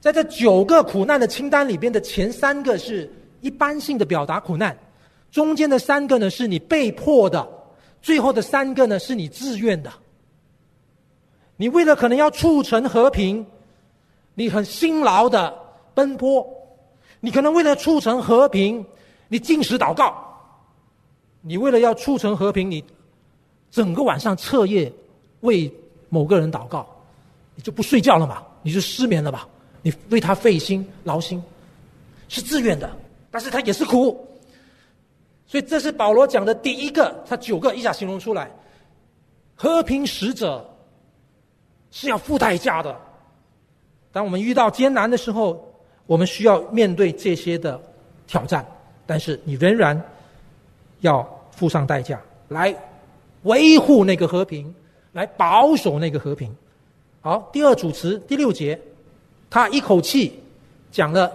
[0.00, 3.10] 在这九个苦难的清单里边的前三个是
[3.40, 4.76] 一般性的表达苦难，
[5.30, 7.46] 中间的三个呢是你被迫的。
[8.02, 9.92] 最后的三个呢，是你自愿的。
[11.56, 13.44] 你为了可能要促成和平，
[14.34, 15.54] 你很辛劳的
[15.92, 16.42] 奔波；
[17.20, 18.84] 你可能为了促成和平，
[19.28, 20.06] 你进食祷告；
[21.40, 22.84] 你为了要促成和平，你
[23.70, 24.92] 整个晚上彻夜
[25.40, 25.72] 为
[26.08, 26.86] 某个人祷告，
[27.54, 28.42] 你就不睡觉了嘛？
[28.62, 29.48] 你就失眠了吧？
[29.82, 31.42] 你为他费心劳心，
[32.28, 32.90] 是自愿的，
[33.30, 34.26] 但是他也是苦。
[35.46, 38.50] 所以这是保罗讲的第一个，他九个一下形容出来。
[39.56, 40.64] 和平使者
[41.90, 42.96] 是要付代价的。
[44.12, 45.72] 当我们遇到艰难的时候，
[46.06, 47.80] 我们需要面对这些的
[48.26, 48.66] 挑战，
[49.06, 50.00] 但是你仍然
[51.00, 52.74] 要付上代价来
[53.42, 54.74] 维护那个和平，
[55.12, 56.54] 来保守那个和平。
[57.20, 58.78] 好，第二主词第六节，
[59.48, 60.38] 他一口气
[60.90, 61.30] 讲了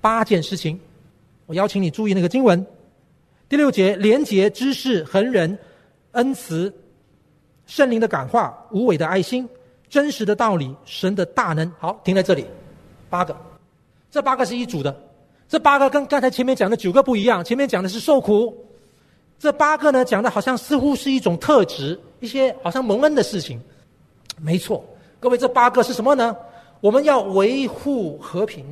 [0.00, 0.78] 八件事情。
[1.46, 2.64] 我邀请你注意那个经文。
[3.48, 5.58] 第六节，廉洁、知识、恒仁、
[6.12, 6.72] 恩慈、
[7.66, 9.48] 圣灵的感化、无伪的爱心、
[9.88, 11.72] 真实的道理、神的大能。
[11.78, 12.44] 好，停在这里，
[13.08, 13.34] 八个，
[14.10, 14.94] 这八个是一组的。
[15.48, 18.54] 这八个跟刚才前面讲的九个不一样，前面讲的是受苦，
[19.38, 23.60] 这八个呢讲的好像似乎是一种特质，一些好像蒙恩的事情。
[24.40, 24.84] 没错，
[25.20, 26.36] 各位，这八个是什么呢？
[26.80, 28.64] 我们要维护和平。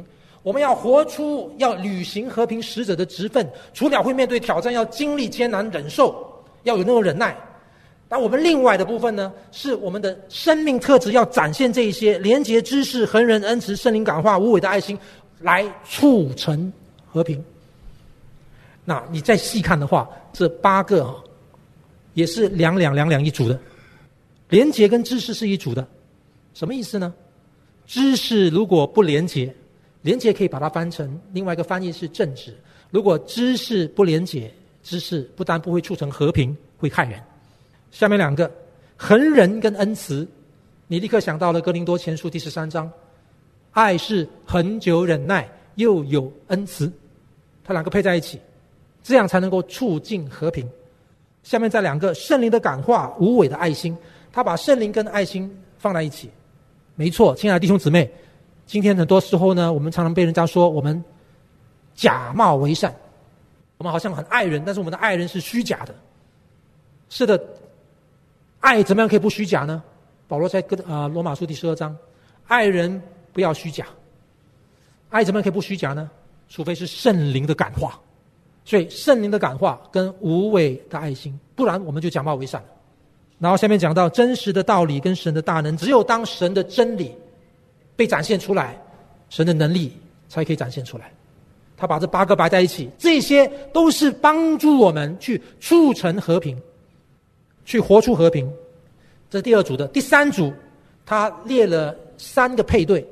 [0.43, 3.45] 我们要活出要履行和平使者的职分，
[3.75, 6.25] 除了会面对挑战，要经历艰难忍受，
[6.63, 7.37] 要有那种忍耐。
[8.09, 14.97] 但我们另外的部分呢，是我们的生命特质要展现这一些廉洁、知识、恒仁、恩慈、圣灵感化、无伪的爱心，
[15.41, 16.73] 来促成
[17.11, 17.45] 和平。
[18.87, 21.17] 那你再细看的话，这八个啊，
[22.15, 23.61] 也是两两两两一组的，
[24.49, 25.87] 廉洁跟知识是一组的，
[26.55, 27.13] 什么意思呢？
[27.85, 29.55] 知识如果不廉洁。
[30.03, 32.57] 廉洁可以把它翻成另外一个翻译是正直。
[32.93, 34.49] 如果知识不廉洁，
[34.81, 37.21] 知识不但不会促成和平，会害人。
[37.91, 38.49] 下面两个
[38.97, 40.25] 恒仁跟恩慈，
[40.87, 42.89] 你立刻想到了格林多前书第十三章，
[43.73, 46.93] 爱是恒久忍耐，又有恩慈，
[47.65, 48.39] 它两个配在一起，
[49.07, 50.69] 这样才能够促进和平。
[51.45, 53.97] 下面这两个圣灵的感化，无伪的爱心，
[54.33, 55.49] 他把圣灵跟爱心
[55.79, 56.29] 放在一起，
[56.97, 58.11] 没错，亲爱的弟兄姊妹。
[58.67, 61.05] 今天很多时候呢，我们常常被人家说我们
[61.95, 62.93] 假冒为善，
[63.79, 65.95] 我们好像很爱人，但是我们的爱人是虚假的。
[67.09, 67.41] 是的，
[68.59, 69.81] 爱怎么样可以不虚假呢？
[70.27, 71.97] 保罗在跟啊罗马书第十二章，
[72.49, 73.01] 爱人
[73.33, 73.87] 不要虚假。
[75.11, 76.11] 爱怎么样可以不虚假呢？
[76.49, 78.01] 除非是圣灵的感化。
[78.67, 82.63] 所以圣灵的感化跟无伪的爱心，不然我们就假冒为善。
[83.39, 87.15] 然后下面讲到真实的道理跟神的大能，只有当神的真理。
[87.99, 88.79] 被展现出来，
[89.31, 89.91] 神的能力
[90.29, 91.11] 才可以展现出来。
[91.79, 96.61] 他把这八个摆在一起，这些都是帮助我们去促成和平，
[97.65, 98.47] 去活出和平。
[99.31, 100.53] 这是第二组的，第三组，
[101.07, 103.03] 他列了三个配对。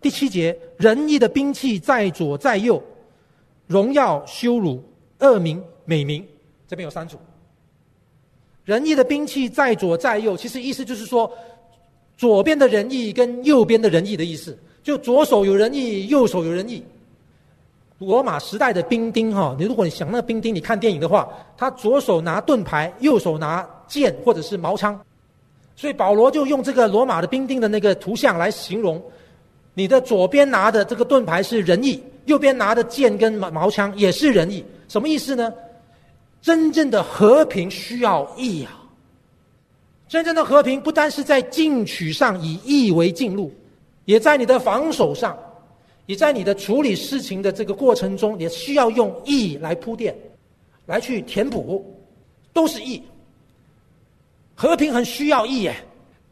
[0.00, 2.80] 第七节，仁义的兵器在左在右，
[3.70, 4.82] 荣耀羞辱
[5.20, 6.26] 恶名美名，
[6.66, 7.16] 这边有三组。
[8.64, 11.30] 仁义的兵器在左在右，其实意思就是说，
[12.16, 16.82] 左边的仁义跟右边的仁义的意思，就左手有仁义，右手有仁义。
[17.98, 25.00] 罗马时代的兵丁哈，你如果你想那个兵丁，你看电影的话，他左手拿盾牌，右手拿剑或者是矛枪，
[25.76, 29.00] 所以保罗就用这个罗马的兵丁的那个图像来形容，
[29.74, 35.52] 你的左边拿的这个盾牌是仁义，右边拿的剑跟矛枪也是仁义，什么意思呢？
[36.40, 38.80] 真正的和平需要义啊！
[40.08, 43.52] 真正的和平不单是在进取上以义为进路，
[44.04, 45.36] 也在你的防守上。
[46.06, 50.12] 也在你的处理事情的这个过程中，也需要用义来铺垫，
[50.86, 51.84] 来去填补，
[52.52, 53.00] 都是义。
[54.56, 55.76] 和平很需要义耶，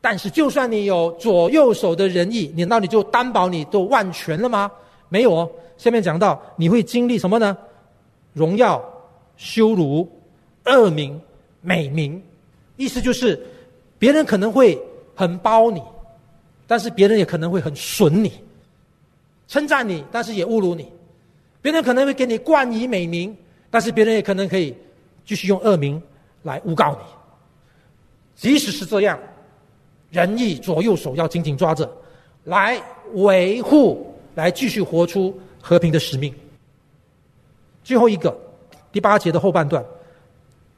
[0.00, 4.68] 但是就算你有左右手的仁义，你那你就担保你都万全了吗？
[5.08, 5.50] 没有哦。
[5.76, 7.56] 下面讲到你会经历什么呢？
[8.32, 8.82] 荣耀、
[9.36, 10.08] 羞辱、
[10.66, 11.20] 恶名、
[11.60, 12.22] 美名，
[12.76, 13.40] 意思就是
[13.98, 14.80] 别人可能会
[15.14, 15.82] 很包你，
[16.66, 18.32] 但是别人也可能会很损你。
[19.46, 20.84] 称赞你，但是也侮辱你；
[21.62, 23.34] 别人可能会给你冠以美名，
[23.70, 24.76] 但是别人也可能可以
[25.24, 26.00] 继续用恶名
[26.42, 26.98] 来诬告你。
[28.34, 29.18] 即使是这样，
[30.10, 31.90] 仁义左右手要紧紧抓着，
[32.44, 32.80] 来
[33.14, 36.32] 维护，来继续活出和平的使命。
[37.82, 38.38] 最后一个
[38.92, 39.84] 第八节的后半段，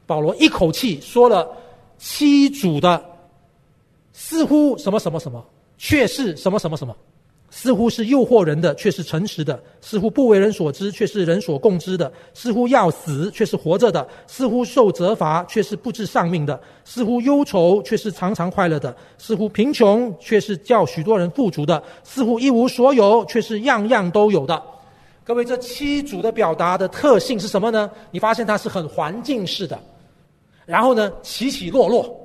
[0.07, 1.47] 保罗一口气说了
[1.99, 2.99] 七组的，
[4.13, 5.45] 似乎什么什么什么，
[5.77, 6.97] 却是什么什么什么。
[7.53, 24.63] 似乎是诱惑人的，却是诚实的；似乎不为人所知，却是人所共知的；似乎要死，却是活着的；似乎受责罚，却是不致丧命的；似乎忧愁，却是常常快乐的；似乎贫穷，却是叫许多人富足的；似乎一无所有，却是样样都有的。
[25.25, 27.91] 各位，这七组的表达的特性是什么呢？
[28.11, 29.77] 你发现它是很环境式的，
[30.65, 32.17] 然后呢，起起落落。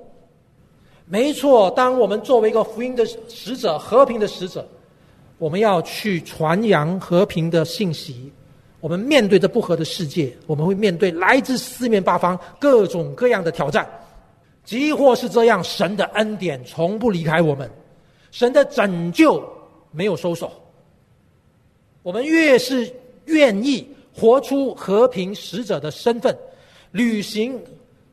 [1.04, 4.64] 没错，当我们作为一个福音的使者，和平的使者。
[5.38, 8.32] 我们要去传扬和平的信息。
[8.80, 13.88] 我们面对着不和的世界，我们会面对来自四面八方各种各样的挑战。
[14.64, 17.68] 即或是这样，神的恩典从不离开我们，
[18.30, 19.42] 神的拯救
[19.90, 20.52] 没有收手。
[22.02, 22.92] 我们越是
[23.24, 26.36] 愿意活出和平使者的身份，
[26.92, 27.60] 履行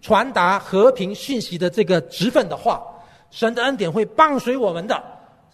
[0.02, 2.82] 传达和平讯息的这个职分的话，
[3.30, 5.04] 神的恩典会伴随我们的。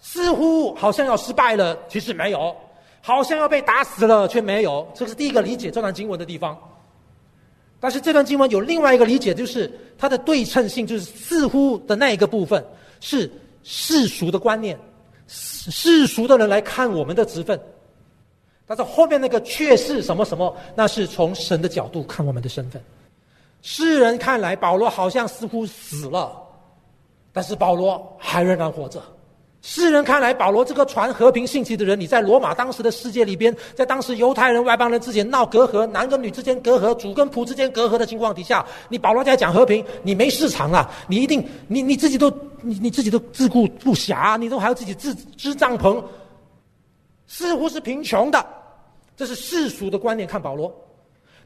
[0.02, 2.56] 似乎好像要失败了，其实没有；
[3.02, 4.88] 好像要被打死了，却没有。
[4.94, 6.58] 这是第一个理解这段经文的地方。
[7.80, 12.64] 但是这段经文有另外一个理解，就是它的对称性，就是似乎的那一个部分
[13.00, 13.32] 是
[13.64, 14.78] 世俗的观念，
[15.28, 17.60] 世俗的人来看我们的职分。
[18.66, 22.82] 但是后面那个却是什么什么，那是从神的角度看我们的身份。
[23.62, 26.32] 世人看来，保罗好像似乎死了，
[27.34, 29.02] 但是保罗还仍然活着。
[29.62, 40.90] 世人看来，保罗这个传和平信息的人，你在罗马当时的世界里边，在当时犹太人、外邦人之间闹隔阂，男跟女之间隔阂，主跟仆之间隔阂的情况底下，你保罗在讲和平，你没市场啊！
[41.10, 42.32] 你一定，你你自己都，
[42.62, 46.02] 你你自己都自顾不暇，你都还要自己自支帐篷，
[47.28, 48.44] 似乎是贫穷的，
[49.18, 50.74] 这是世俗的观念看保罗，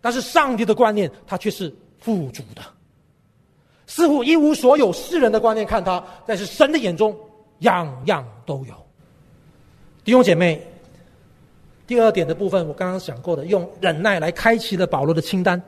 [0.02, 2.62] 但是上帝的观念他却是富足的，
[3.88, 7.18] 似乎一无所有，世人的观念看他，但是神的眼中。
[7.60, 8.74] 样样都有，
[10.04, 10.66] 弟兄姐妹。
[11.86, 15.62] 第二点的部分，我刚刚讲过的，用忍耐来开启了保罗的清单。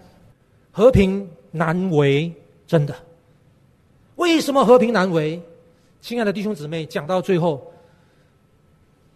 [0.71, 2.33] 和平难为，
[2.65, 2.95] 真的。
[4.15, 5.41] 为什么和平难为？
[5.99, 7.69] 亲爱的弟兄姊妹，讲到最后，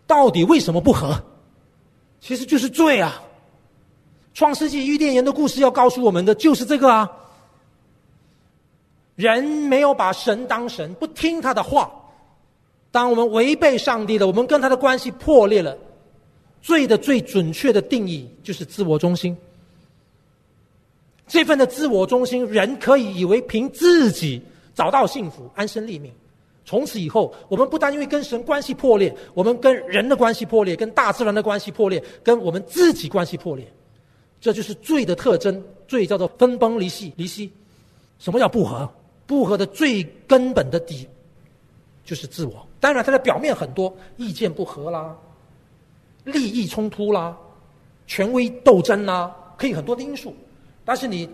[0.06, 1.18] 到底为什么不和？
[2.20, 3.22] 其实就是罪啊！
[4.34, 7.10] 创世纪伊甸园的故事要告诉我们的就是这个啊。
[9.16, 11.90] 人没有把神当神，不听他的话。
[12.92, 15.78] 当我们违背上帝了，我们跟他的关系破裂了。
[16.62, 19.36] 罪的最准确的定义就是自我中心。
[21.28, 24.42] 这份的自我中心，人可以以为凭自己
[24.74, 26.12] 找到幸福、安身立命。
[26.66, 33.66] 从此以后，我们不但因为跟神关系破裂，我们跟人的关系破裂，跟大自然的关系破裂，跟我们自己关系破裂。
[34.42, 35.64] 这就是罪的特征。
[35.88, 37.52] 罪叫做分崩离析，离析。
[38.20, 38.88] 什么叫不和？
[39.26, 41.08] 不和的最根本的底。
[42.06, 45.16] 就是自我，当然它的表面很多意见不合啦，
[46.24, 47.36] 利益冲突啦，
[48.08, 50.36] 权威斗争啦，可以很多的因素，
[50.86, 51.30] 但是你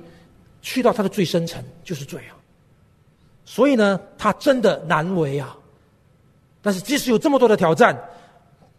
[0.61, 2.33] 去到它的最深层就是罪啊。
[3.45, 5.55] 所以呢，他真的难为啊。
[6.63, 7.95] 但是即使有这么多的挑战，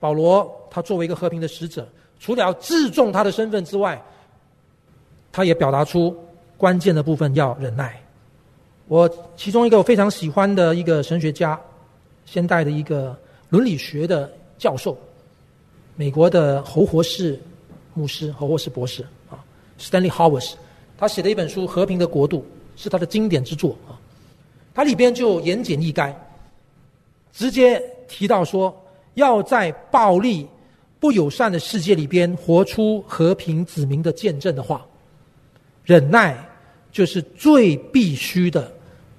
[0.00, 1.88] 保罗他作为一个和平的使者，
[2.18, 4.02] 除了自重他的身份之外，
[5.30, 6.16] 他也表达出
[6.56, 8.02] 关键的部分要忍耐。
[8.88, 11.56] 我其中一个我非常喜欢的一个神学家，
[12.26, 13.18] 现代的一个
[13.48, 14.98] 伦理学的教授，
[15.94, 17.40] 美国的侯活士
[17.94, 19.42] 牧师、侯活士博士啊
[19.80, 20.52] ，Stanley Howard，
[20.98, 22.44] 他写的一本书《和平的国度》
[22.82, 23.96] 是他的经典之作啊。
[24.74, 26.12] 它里边就言简意赅，
[27.32, 28.74] 直接提到说，
[29.14, 30.46] 要在暴力、
[31.00, 34.84] 不友善的世界里边活出和平子民的见证的话，
[35.82, 36.36] 忍耐
[36.92, 38.70] 就是最必须的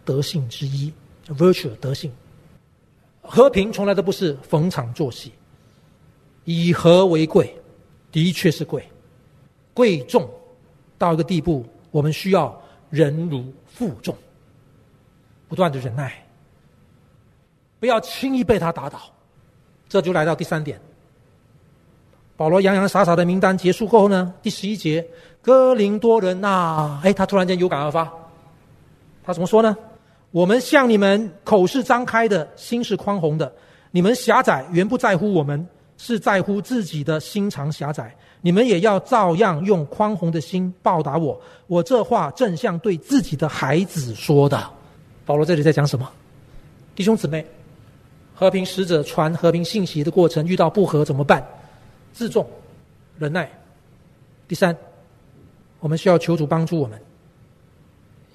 [0.05, 0.93] 德性之一
[1.30, 2.12] ，virtue 德性。
[3.28, 5.32] 和平从来都不是逢场作戏，
[6.45, 7.53] 以和为贵，
[8.11, 8.88] 的确是贵，
[9.73, 10.28] 贵重
[10.97, 12.59] 到一个地步，我们需要
[12.89, 14.15] 忍辱负重。
[15.49, 16.25] 不断的忍耐，
[17.80, 18.99] 不要轻易被他打倒。
[19.88, 20.80] 这就来到第三点。
[22.36, 25.07] 保罗洋洋洒洒的名单结束过后呢，第十一节，
[25.41, 28.11] 哥林多人呐，哎，他突然间有感而发，
[29.23, 29.78] 他怎么说呢？
[30.38, 33.51] 我们向你们口是张开的，心是宽宏的。
[33.89, 35.67] 你们狭窄，原不在乎我们，
[35.97, 38.15] 是在乎自己的心肠狭窄。
[38.41, 41.41] 你们也要照样用宽宏的心报答我。
[41.65, 44.63] 我这话正像对自己的孩子说的。
[45.25, 46.07] 保罗这里在讲什么？
[46.95, 47.43] 弟兄姊妹，
[48.35, 51.43] 和平使者传和平信息的过程遇到不和怎么办？
[52.13, 52.47] 自重、
[53.17, 53.49] 忍耐。
[54.47, 54.77] 第三，
[55.79, 57.01] 我们需要求主帮助我们，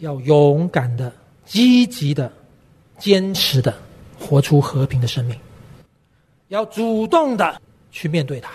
[0.00, 1.12] 要勇敢的、
[1.44, 2.30] 积极的、
[2.98, 3.74] 坚持的
[4.18, 5.36] 活出和平的生命，
[6.48, 8.50] 要主动的去面对它。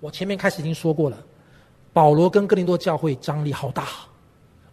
[0.00, 1.18] 我前面开始已经说过了，
[1.92, 3.86] 保罗跟哥林多教会张力好大。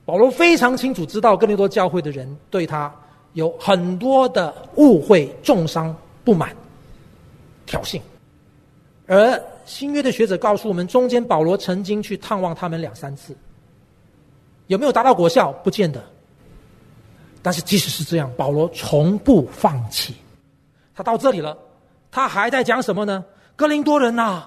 [0.03, 2.93] 保罗非常清楚知道，哥林多教会的人对他
[3.33, 6.55] 有很多的误会、重伤、不满、
[7.65, 8.01] 挑衅。
[9.07, 13.35] 而新约的学者告诉我们，中间保罗曾经去探望他们两三次，
[14.67, 15.51] 有没有达到果效？
[15.63, 16.03] 不见得。
[17.41, 20.15] 但是即使是这样，保罗从不放弃。
[20.93, 21.57] 他到这里了，
[22.11, 23.23] 他还在讲什么呢？
[23.55, 24.43] 哥林多人呐！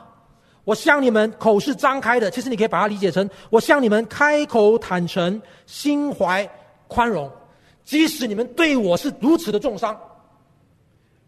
[0.64, 6.48] 我向你们口是张开的，其实你可以把它理解成：我向你们开口坦诚，心怀
[6.88, 7.30] 宽容，
[7.84, 9.94] 即使你们对我是如此的重伤。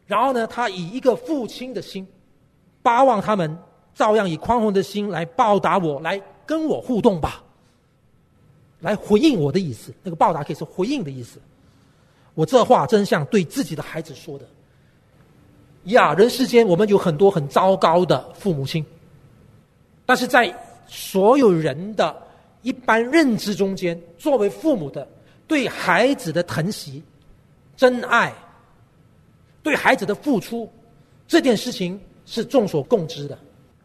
[0.06, 2.06] 然后呢，他以一个父亲的心，
[2.82, 3.58] 巴望他们
[3.94, 7.42] 照样以宽宏的心来报答我，来跟我互动吧，
[8.80, 9.92] 来回应我的意思。
[10.02, 11.38] 那个报答可以是回应的意思。
[12.36, 14.46] 我这话真像对自己的孩子说的。
[15.84, 18.84] 呀，人世间我们有很多很糟糕的父母亲。
[20.04, 20.54] 但是在
[20.86, 22.14] 所有人的
[22.60, 25.08] 一般认知中间，作为父母的
[25.48, 27.02] 对孩子的疼惜、
[27.74, 28.32] 真爱、
[29.62, 30.70] 对孩子的付出，
[31.26, 33.38] 这件事情是众所共知的。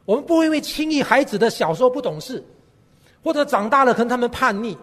[0.03, 2.43] 我们不会因为轻易孩子的小时候不懂事，
[3.23, 4.77] 或者长大了可能他们叛逆，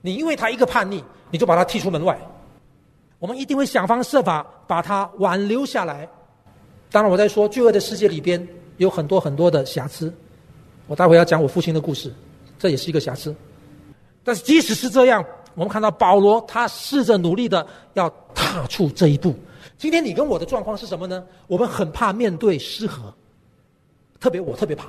[0.00, 2.18] 你因为他一个叛逆，你就把他踢出门外。
[3.24, 6.06] 我们一定会想方设法把他挽留下来。
[6.90, 8.46] 当然，我在说罪恶的世界里边
[8.76, 10.12] 有很多很多的瑕疵。
[10.88, 12.12] 我待会要讲我父亲的故事，
[12.58, 13.34] 这也是一个瑕疵。
[14.22, 19.34] 但是即使是这样，我们看到保罗他试着努力的要踏出这一步。
[19.78, 21.24] 今天你跟我的状况是什么呢？
[21.46, 23.10] 我们很怕面对失和，
[24.20, 24.84] 特别我特别怕，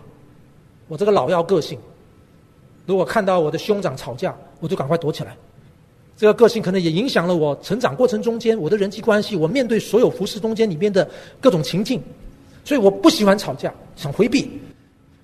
[0.90, 1.80] 我这个老妖个性，
[2.86, 5.38] 如果看到我的兄长吵架，我就赶快躲起来。
[6.18, 11.10] 这个个性可能也影响了我成长过程中间我的人际关系，我面对所有服饰中间里面的
[11.42, 12.02] 各种情境，
[12.64, 14.50] 所以我不喜欢吵架，想回避。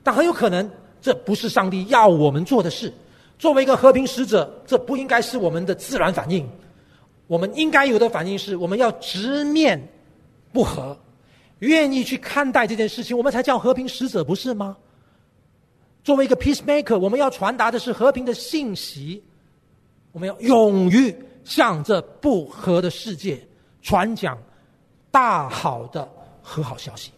[0.03, 0.69] 但很有可能，
[1.01, 2.91] 这不是上帝要我们做的事。
[3.39, 6.47] 作为一个和平使者，这不应该是我们的自然反应。
[7.27, 9.81] 我们应该有的反应是，我们要直面
[10.51, 10.97] 不和，
[11.59, 14.75] 愿意去看待这件事情，我们才叫和平使者，不是吗？
[16.03, 19.23] 作为一个 peacemaker，我们要传达的是和平的信息。
[20.11, 23.39] 我们要勇于向这不和的世界
[23.81, 24.37] 传讲
[25.09, 26.07] 大好的
[26.41, 27.11] 和好消息。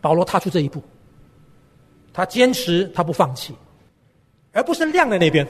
[0.00, 0.82] 保罗踏出这一步。
[2.12, 3.54] 他坚持，他不放弃，
[4.52, 5.46] 而不是晾在那边。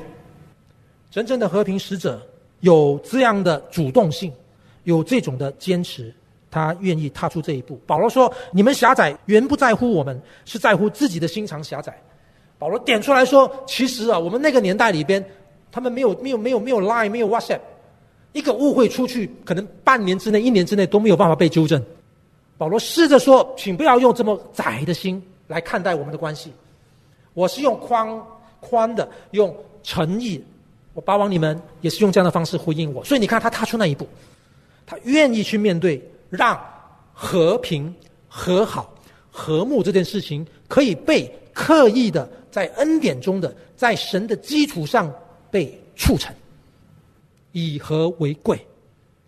[1.10, 2.20] 真正的和平使者
[2.60, 4.30] 有这样的主动性，
[4.84, 6.14] 有这种的坚持，
[6.50, 7.80] 他愿意踏出这一步。
[7.86, 11.98] 保罗说：“你们狭窄，原不在乎我们，是在乎自己的心肠狭窄。”
[12.58, 15.24] 保罗点出来说：“其实啊，我们那个年代里边，
[15.72, 17.60] 他们没有、没有、没有、没有 Line，没有 WhatsApp，
[18.32, 21.82] 一个误会出去，可能半年之内、一年之内都没有办法被纠正。”
[22.58, 26.52] 保罗试着说：“请不要用这么窄的心。”来看待我们的关系，
[27.34, 28.06] 我是用宽
[28.60, 29.52] 宽的，用
[29.82, 30.40] 诚意，
[30.94, 33.04] 我巴望你们也是用这样的方式回应我。
[33.04, 34.06] 所以你看，他踏出那一步，
[34.86, 36.56] 他愿意去面对，让
[37.12, 37.92] 和平、
[38.28, 38.94] 和好、
[39.28, 45.12] 和睦这件事情可以被刻意的在恩典中的，在神的基础上
[45.50, 46.34] 被促成。
[47.52, 48.64] 以和为贵，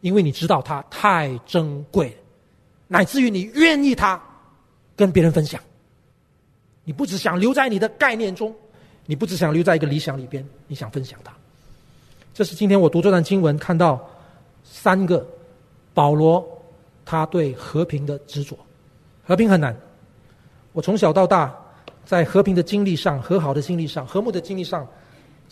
[0.01, 2.17] 因为你知道它太珍贵，
[2.87, 4.23] 乃至于你愿意它
[4.95, 5.61] 跟别人分享。
[6.85, 8.55] 你不只想留在你的概念中，
[9.07, 11.33] 你不只想留在一个理想里边，你想分享它。
[12.33, 14.01] 这是今天我读这段经文看到
[14.65, 15.27] 三个
[15.93, 16.47] 保罗
[17.05, 18.57] 他对和平的执着。
[19.25, 19.77] 和平很难，
[20.73, 21.53] 我从小到大
[22.05, 24.87] 在和平的经历上、和好的经历上、和睦的经历上，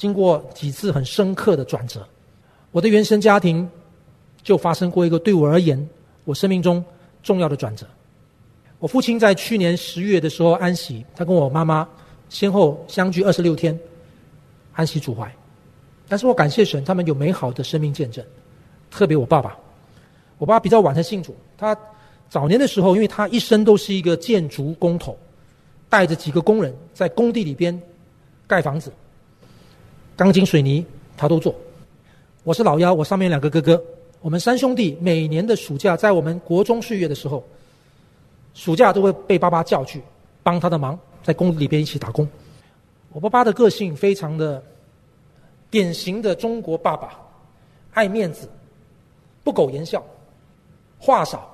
[0.01, 2.09] 经过几次很深刻的转折。
[2.71, 3.69] 我的原生家庭
[4.43, 5.79] 就发生过一个对我而言
[6.25, 6.83] 我生命中
[7.23, 7.87] 重要的转折。
[8.79, 11.87] 我父亲在去年十月的时候安息，他跟我妈妈
[12.31, 13.79] 先后相距二十六天
[14.73, 15.31] 安息主怀。
[16.09, 18.25] 但是我感谢神，他们有美好的生命见证。
[18.91, 19.55] 特别我爸爸，
[20.39, 21.37] 我爸比较晚才信主。
[21.59, 21.77] 他
[22.31, 25.15] 早年的时候，因为他一生都是一个建筑工头，
[25.91, 27.79] 带着几个工人在工地里边
[28.47, 28.91] 盖房子，
[30.21, 30.85] 钢筋水泥
[31.17, 31.55] 他都做。
[32.45, 33.83] 我是老幺，我上面两个哥哥，
[34.21, 37.43] 我们三兄弟每年的暑假，在我们国中岁月的时候，
[38.53, 40.03] 暑假都会被爸爸叫去
[40.43, 42.29] 帮他的忙，在工地里边一起打工。
[43.15, 44.63] 我爸爸的个性非常的。
[45.71, 47.19] 典型的中国爸爸，
[47.95, 48.47] 爱面子，
[49.43, 50.05] 不苟言笑，
[50.99, 51.49] 话少，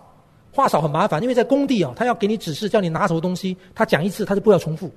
[0.51, 4.91] 话少很麻烦，因为在工地啊，他要给你指示，叫你拿什么东西，他讲一次他就不要重复，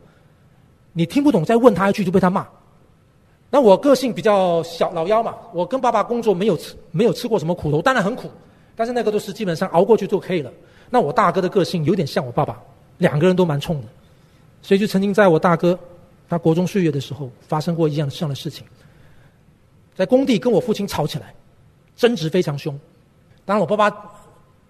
[0.92, 2.48] 你听不懂再问他一句就被他骂。
[3.50, 8.30] 那我个性比较小老幺嘛，我跟爸爸工作没有吃没有吃过什么苦头，当然很苦，
[8.76, 10.52] 但是那个都是基本上熬过去就可以了。
[10.90, 12.62] 那我大哥的个性有点像我爸爸，
[12.98, 13.88] 两个人都蛮冲的，
[14.62, 15.78] 所以就曾经在我大哥
[16.30, 18.66] 他国中岁月的时候发生过一样这样的事情。
[19.96, 21.34] 在工地跟我父亲吵起来，
[21.96, 22.80] 争执非常凶。
[23.46, 24.12] 当然，我爸爸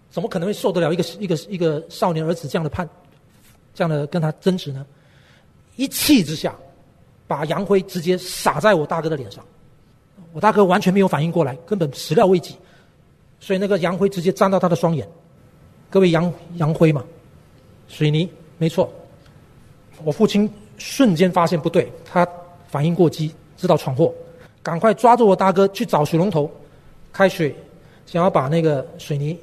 [0.10, 2.88] 怎么可能会受得了一个一个一个少年儿子这样的判，
[3.74, 4.86] 这样的跟他争执呢？
[5.76, 6.56] 一气之下，
[7.30, 9.46] 把洋灰直接洒在我大哥的脸上。
[10.34, 12.56] 我大哥完全没有反应过来，根本始料未及，
[13.40, 15.08] 所以那个洋灰直接沾到他的双眼。
[15.92, 17.06] 各位，洋洋灰嘛，
[17.88, 18.28] 水泥，
[18.58, 18.92] 没错。
[20.04, 22.28] 我父亲瞬间发现不对，他
[22.68, 24.12] 反应过激，知道闯祸。
[24.64, 26.50] 赶快抓住我大哥去找水龙头，
[27.14, 27.56] 开水，
[28.08, 29.38] 想要把那个水泥，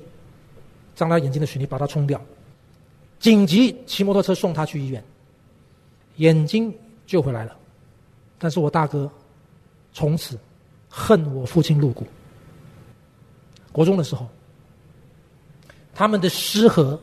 [0.96, 2.20] 沾他眼睛的水泥把它冲掉。
[3.20, 5.02] 紧急骑摩托车送他去医院，
[6.16, 6.74] 眼睛
[7.06, 7.56] 救回来了。
[8.38, 9.10] 但是我大哥
[9.92, 10.38] 从此
[10.88, 12.06] 恨我父亲入骨。
[13.72, 14.26] 国中的时候，
[15.94, 16.98] 他们的失和，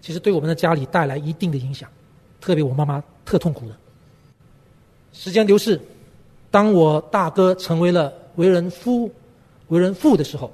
[0.00, 1.88] 其实对我们的家里带来一定的影响，
[2.40, 3.76] 特别我妈妈特痛苦的。
[5.12, 5.80] 时间流逝。
[6.50, 9.08] 当我大哥成为了为人夫、
[9.68, 10.50] 为人父的时候，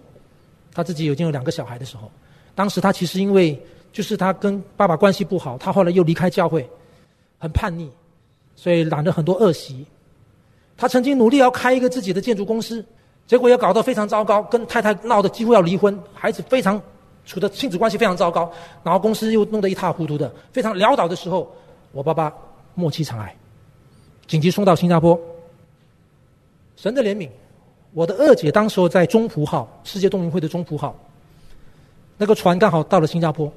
[0.73, 2.11] 他自己已经有两个小孩的时候，
[2.55, 3.59] 当时他其实因为
[3.93, 6.69] 就是他跟爸爸关系不好，他后来又离开教会，
[7.39, 7.91] 很叛逆，
[8.55, 9.87] 所以染了很多恶习。
[10.77, 12.85] 他曾经努力要开一个自己的建筑公司，
[13.27, 16.81] 结果也搞得非常糟糕，跟太太闹得几乎要离婚，孩子非常
[17.25, 18.51] 处的亲子关系非常糟糕，
[18.83, 21.51] 然后公司又弄得一塌糊涂的，非常潦倒的时候，
[21.93, 22.33] 我爸爸
[22.75, 23.35] 末期肠癌，
[24.27, 25.19] 紧急送到新加坡。
[26.77, 27.29] 神的怜悯，
[27.95, 30.95] 我的二姐当时候在中葡号世界动员会的中葡号，
[32.19, 33.51] 那个船刚好到了新加坡，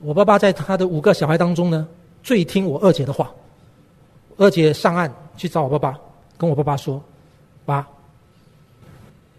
[0.00, 1.86] 我爸爸在他的五个小孩当中呢，
[2.22, 3.30] 最听我二姐的话。
[4.38, 5.98] 二姐上岸去找我爸爸，
[6.38, 7.02] 跟我爸爸说
[7.64, 7.86] ：“爸，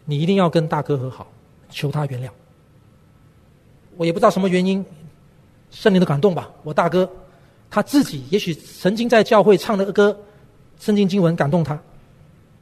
[0.06, 1.28] 你一定要跟大哥和好，
[1.70, 2.30] 求他原谅。”
[3.98, 4.86] 我也不知道什么原因，
[5.72, 6.50] 圣灵的感动吧。
[6.64, 7.10] 我大哥
[7.70, 10.18] 他自己也许曾经在教会唱的歌，
[10.80, 11.80] 圣经经文感动他。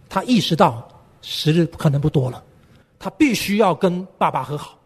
[0.08, 0.88] 他意识到
[1.22, 2.44] 时日可能不多了，
[3.00, 4.78] 他必须要跟爸爸和好，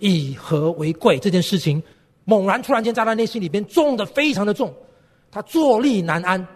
[0.00, 1.82] 以和为贵这件事情，
[2.24, 4.74] 猛然突然间在他内心里边重的非常的重，
[5.30, 6.46] 他坐立难安。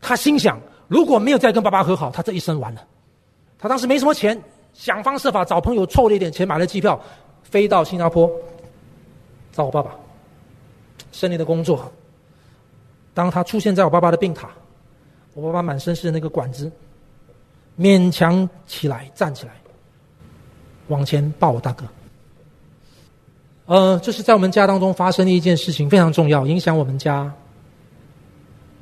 [0.00, 2.84] 他心想，如果没有再跟爸爸和好，他这一生完了。
[3.58, 4.40] 他当时没什么钱，
[4.72, 7.00] 想方设法找朋友凑了一点钱，买了机票，
[7.42, 8.30] 飞到新加坡
[9.52, 9.94] 找我爸爸。
[11.12, 11.92] 胜利的工作，
[13.12, 14.46] 当他出现在我爸爸的病榻。
[15.34, 16.70] 我爸爸满身是那个管子，
[17.78, 19.52] 勉强起来站起来，
[20.88, 21.84] 往前抱我大哥。
[23.66, 27.32] 呃，这是在我们家当中发生的一件事情，非常重要，影响我们家。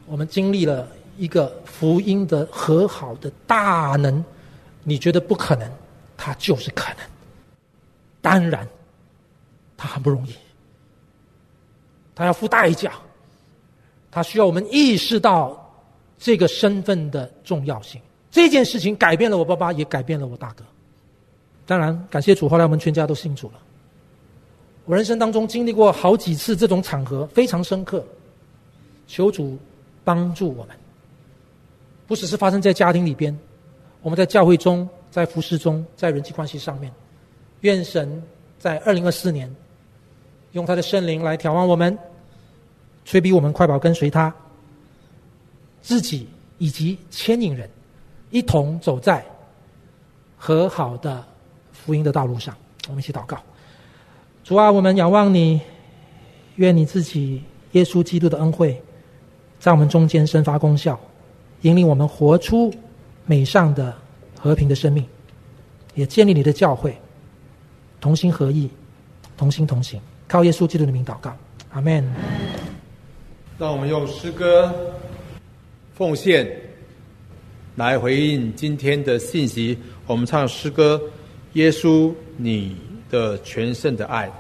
[0.07, 0.89] 我们经历了
[1.19, 4.25] 一个福音的和好的大能，
[4.85, 5.71] 你觉得不可能，
[6.17, 6.99] 它就是可能。
[8.23, 8.67] 当然，
[9.77, 10.35] 它很不容易，
[12.15, 12.93] 它要付代价，
[14.11, 15.65] 它需要我们意识到。
[16.21, 20.65] 这个身份的重要性，这件事情改变了我爸爸，也改变了我大哥。
[21.65, 23.55] 当然，感谢主，后来我们全家都信主了。
[24.85, 28.05] 我人生当中经历过好几次这种场合，非常深刻。
[29.07, 29.57] 求主
[30.03, 30.77] 帮助我们，
[32.09, 33.39] 不只是发生在家庭里边，
[34.03, 36.91] 我们在教会中在服饰中，在人际关系上面。
[37.61, 38.21] 愿神
[38.59, 39.55] 在二零二四年，
[40.53, 41.97] 用他的圣灵来调望我们，
[43.05, 44.35] 催逼我们快跑跟随他，
[45.83, 47.69] 自己以及牵引人，
[48.31, 49.25] 一同走在
[50.37, 51.23] 和好的
[51.73, 52.57] 福音的道路上。
[52.89, 53.39] 我们一起祷告：
[54.45, 55.61] 主啊，我们仰望你，
[56.57, 57.43] 愿你自己
[57.73, 58.81] 耶稣基督的恩惠，
[59.61, 60.99] 在我们中间生发功效，
[61.63, 62.73] 引领我们活出
[63.27, 63.95] 美善的
[64.39, 65.05] 和平的生命，
[65.95, 66.97] 也建立你的教会。
[68.01, 68.71] 同心合意，
[69.37, 71.37] 同心同行，靠耶稣基督的名祷告，
[71.71, 72.09] 阿门。
[73.59, 74.73] 让我们用诗歌
[75.97, 76.49] 奉献
[77.75, 79.77] 来回应今天的信息。
[80.07, 81.01] 我们唱诗歌：
[81.55, 82.77] 耶稣，你
[83.11, 84.31] 的全盛的爱。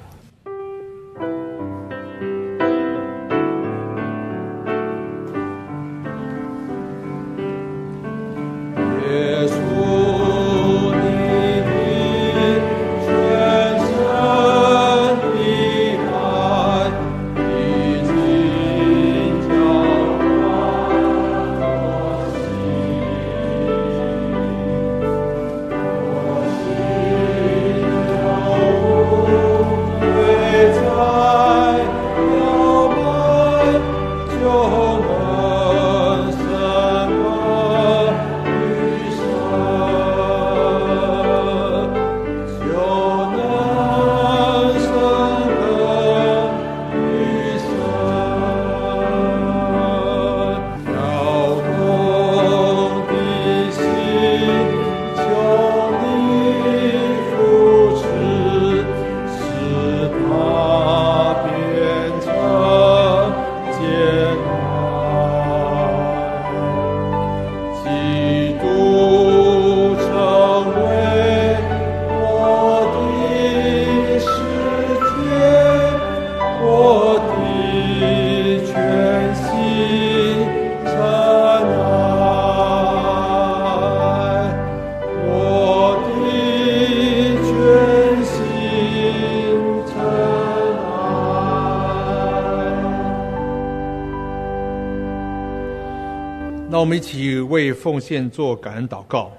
[97.78, 99.32] 奉献做感恩祷告，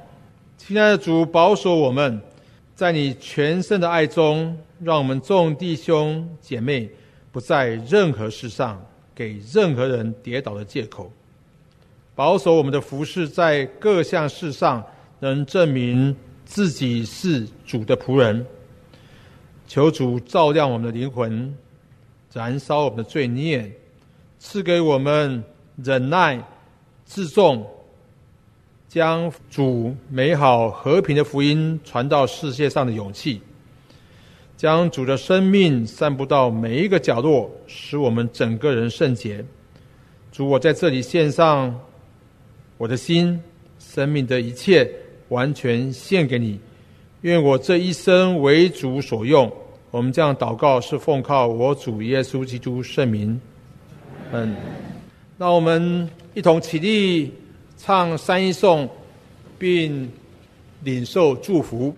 [0.58, 2.22] 亲爱的主，保守我们
[2.74, 6.90] 在你全胜的爱中，让我们众弟兄姐妹
[7.34, 8.82] 不在任何事上
[9.14, 11.12] 给任何人跌倒的借口，
[12.16, 14.82] 保守我们的服饰在各项事上
[15.20, 16.16] 能证明
[16.46, 18.46] 自己是主的仆人。
[19.68, 21.54] 求主照亮我们的灵魂，
[22.34, 23.70] 燃烧我们的罪孽，
[24.40, 25.44] 赐给我们
[25.76, 26.42] 忍耐。
[27.06, 27.66] 自重，
[28.90, 33.40] 将主美好和平的福音传到世界上的勇气，
[34.58, 39.46] 将主的生命散布到每一个角落，使我们整个人圣洁。
[40.32, 41.80] 主，我在这里献上
[42.80, 43.40] 我的心、
[43.78, 44.90] 生命的一切，
[45.28, 46.60] 完全献给你。
[47.22, 49.52] 愿我这一生为主所用。
[49.92, 53.40] 我们这样祷告，是奉靠我主耶稣基督圣名。
[54.32, 54.56] 嗯。
[55.38, 57.32] 那我们一同起立，
[57.82, 58.88] 唱三一颂，
[59.58, 60.12] 并
[60.84, 61.96] 领受祝福。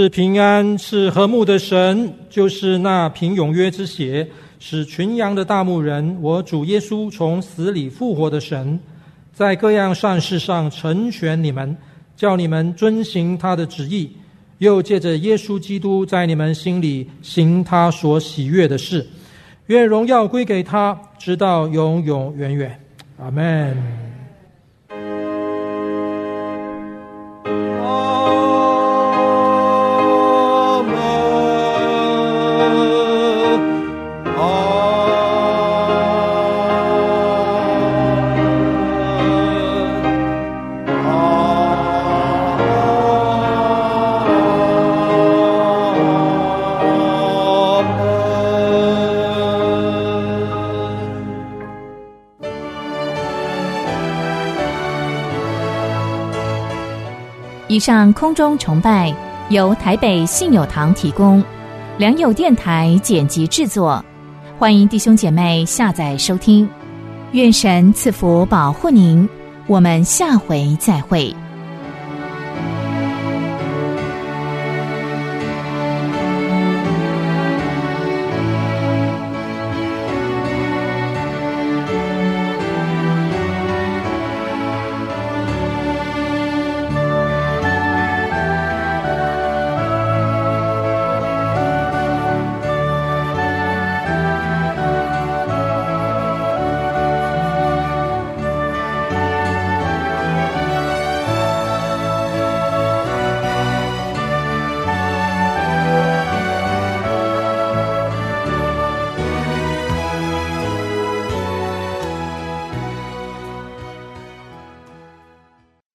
[0.00, 4.26] 是平安、是和睦的神，就是那凭永约之血
[4.58, 8.80] 使群羊的大牧人，我主耶稣从死里复活的神，
[9.34, 11.76] 在各样善事上成全你们，
[12.16, 14.10] 叫你们遵行他的旨意，
[14.56, 19.06] 又借着耶稣基督在你们心里行他所喜悦的事。
[19.66, 22.80] 愿荣耀归给他，直到永永远远。
[23.18, 24.09] 阿门。
[57.80, 59.12] 上空中崇拜
[59.48, 61.42] 由台北信友堂提供，
[61.96, 64.04] 良友电台剪辑制作。
[64.58, 66.68] 欢迎弟兄姐妹下载收听，
[67.32, 69.26] 愿神赐福保护您。
[69.66, 71.34] 我们下回再会。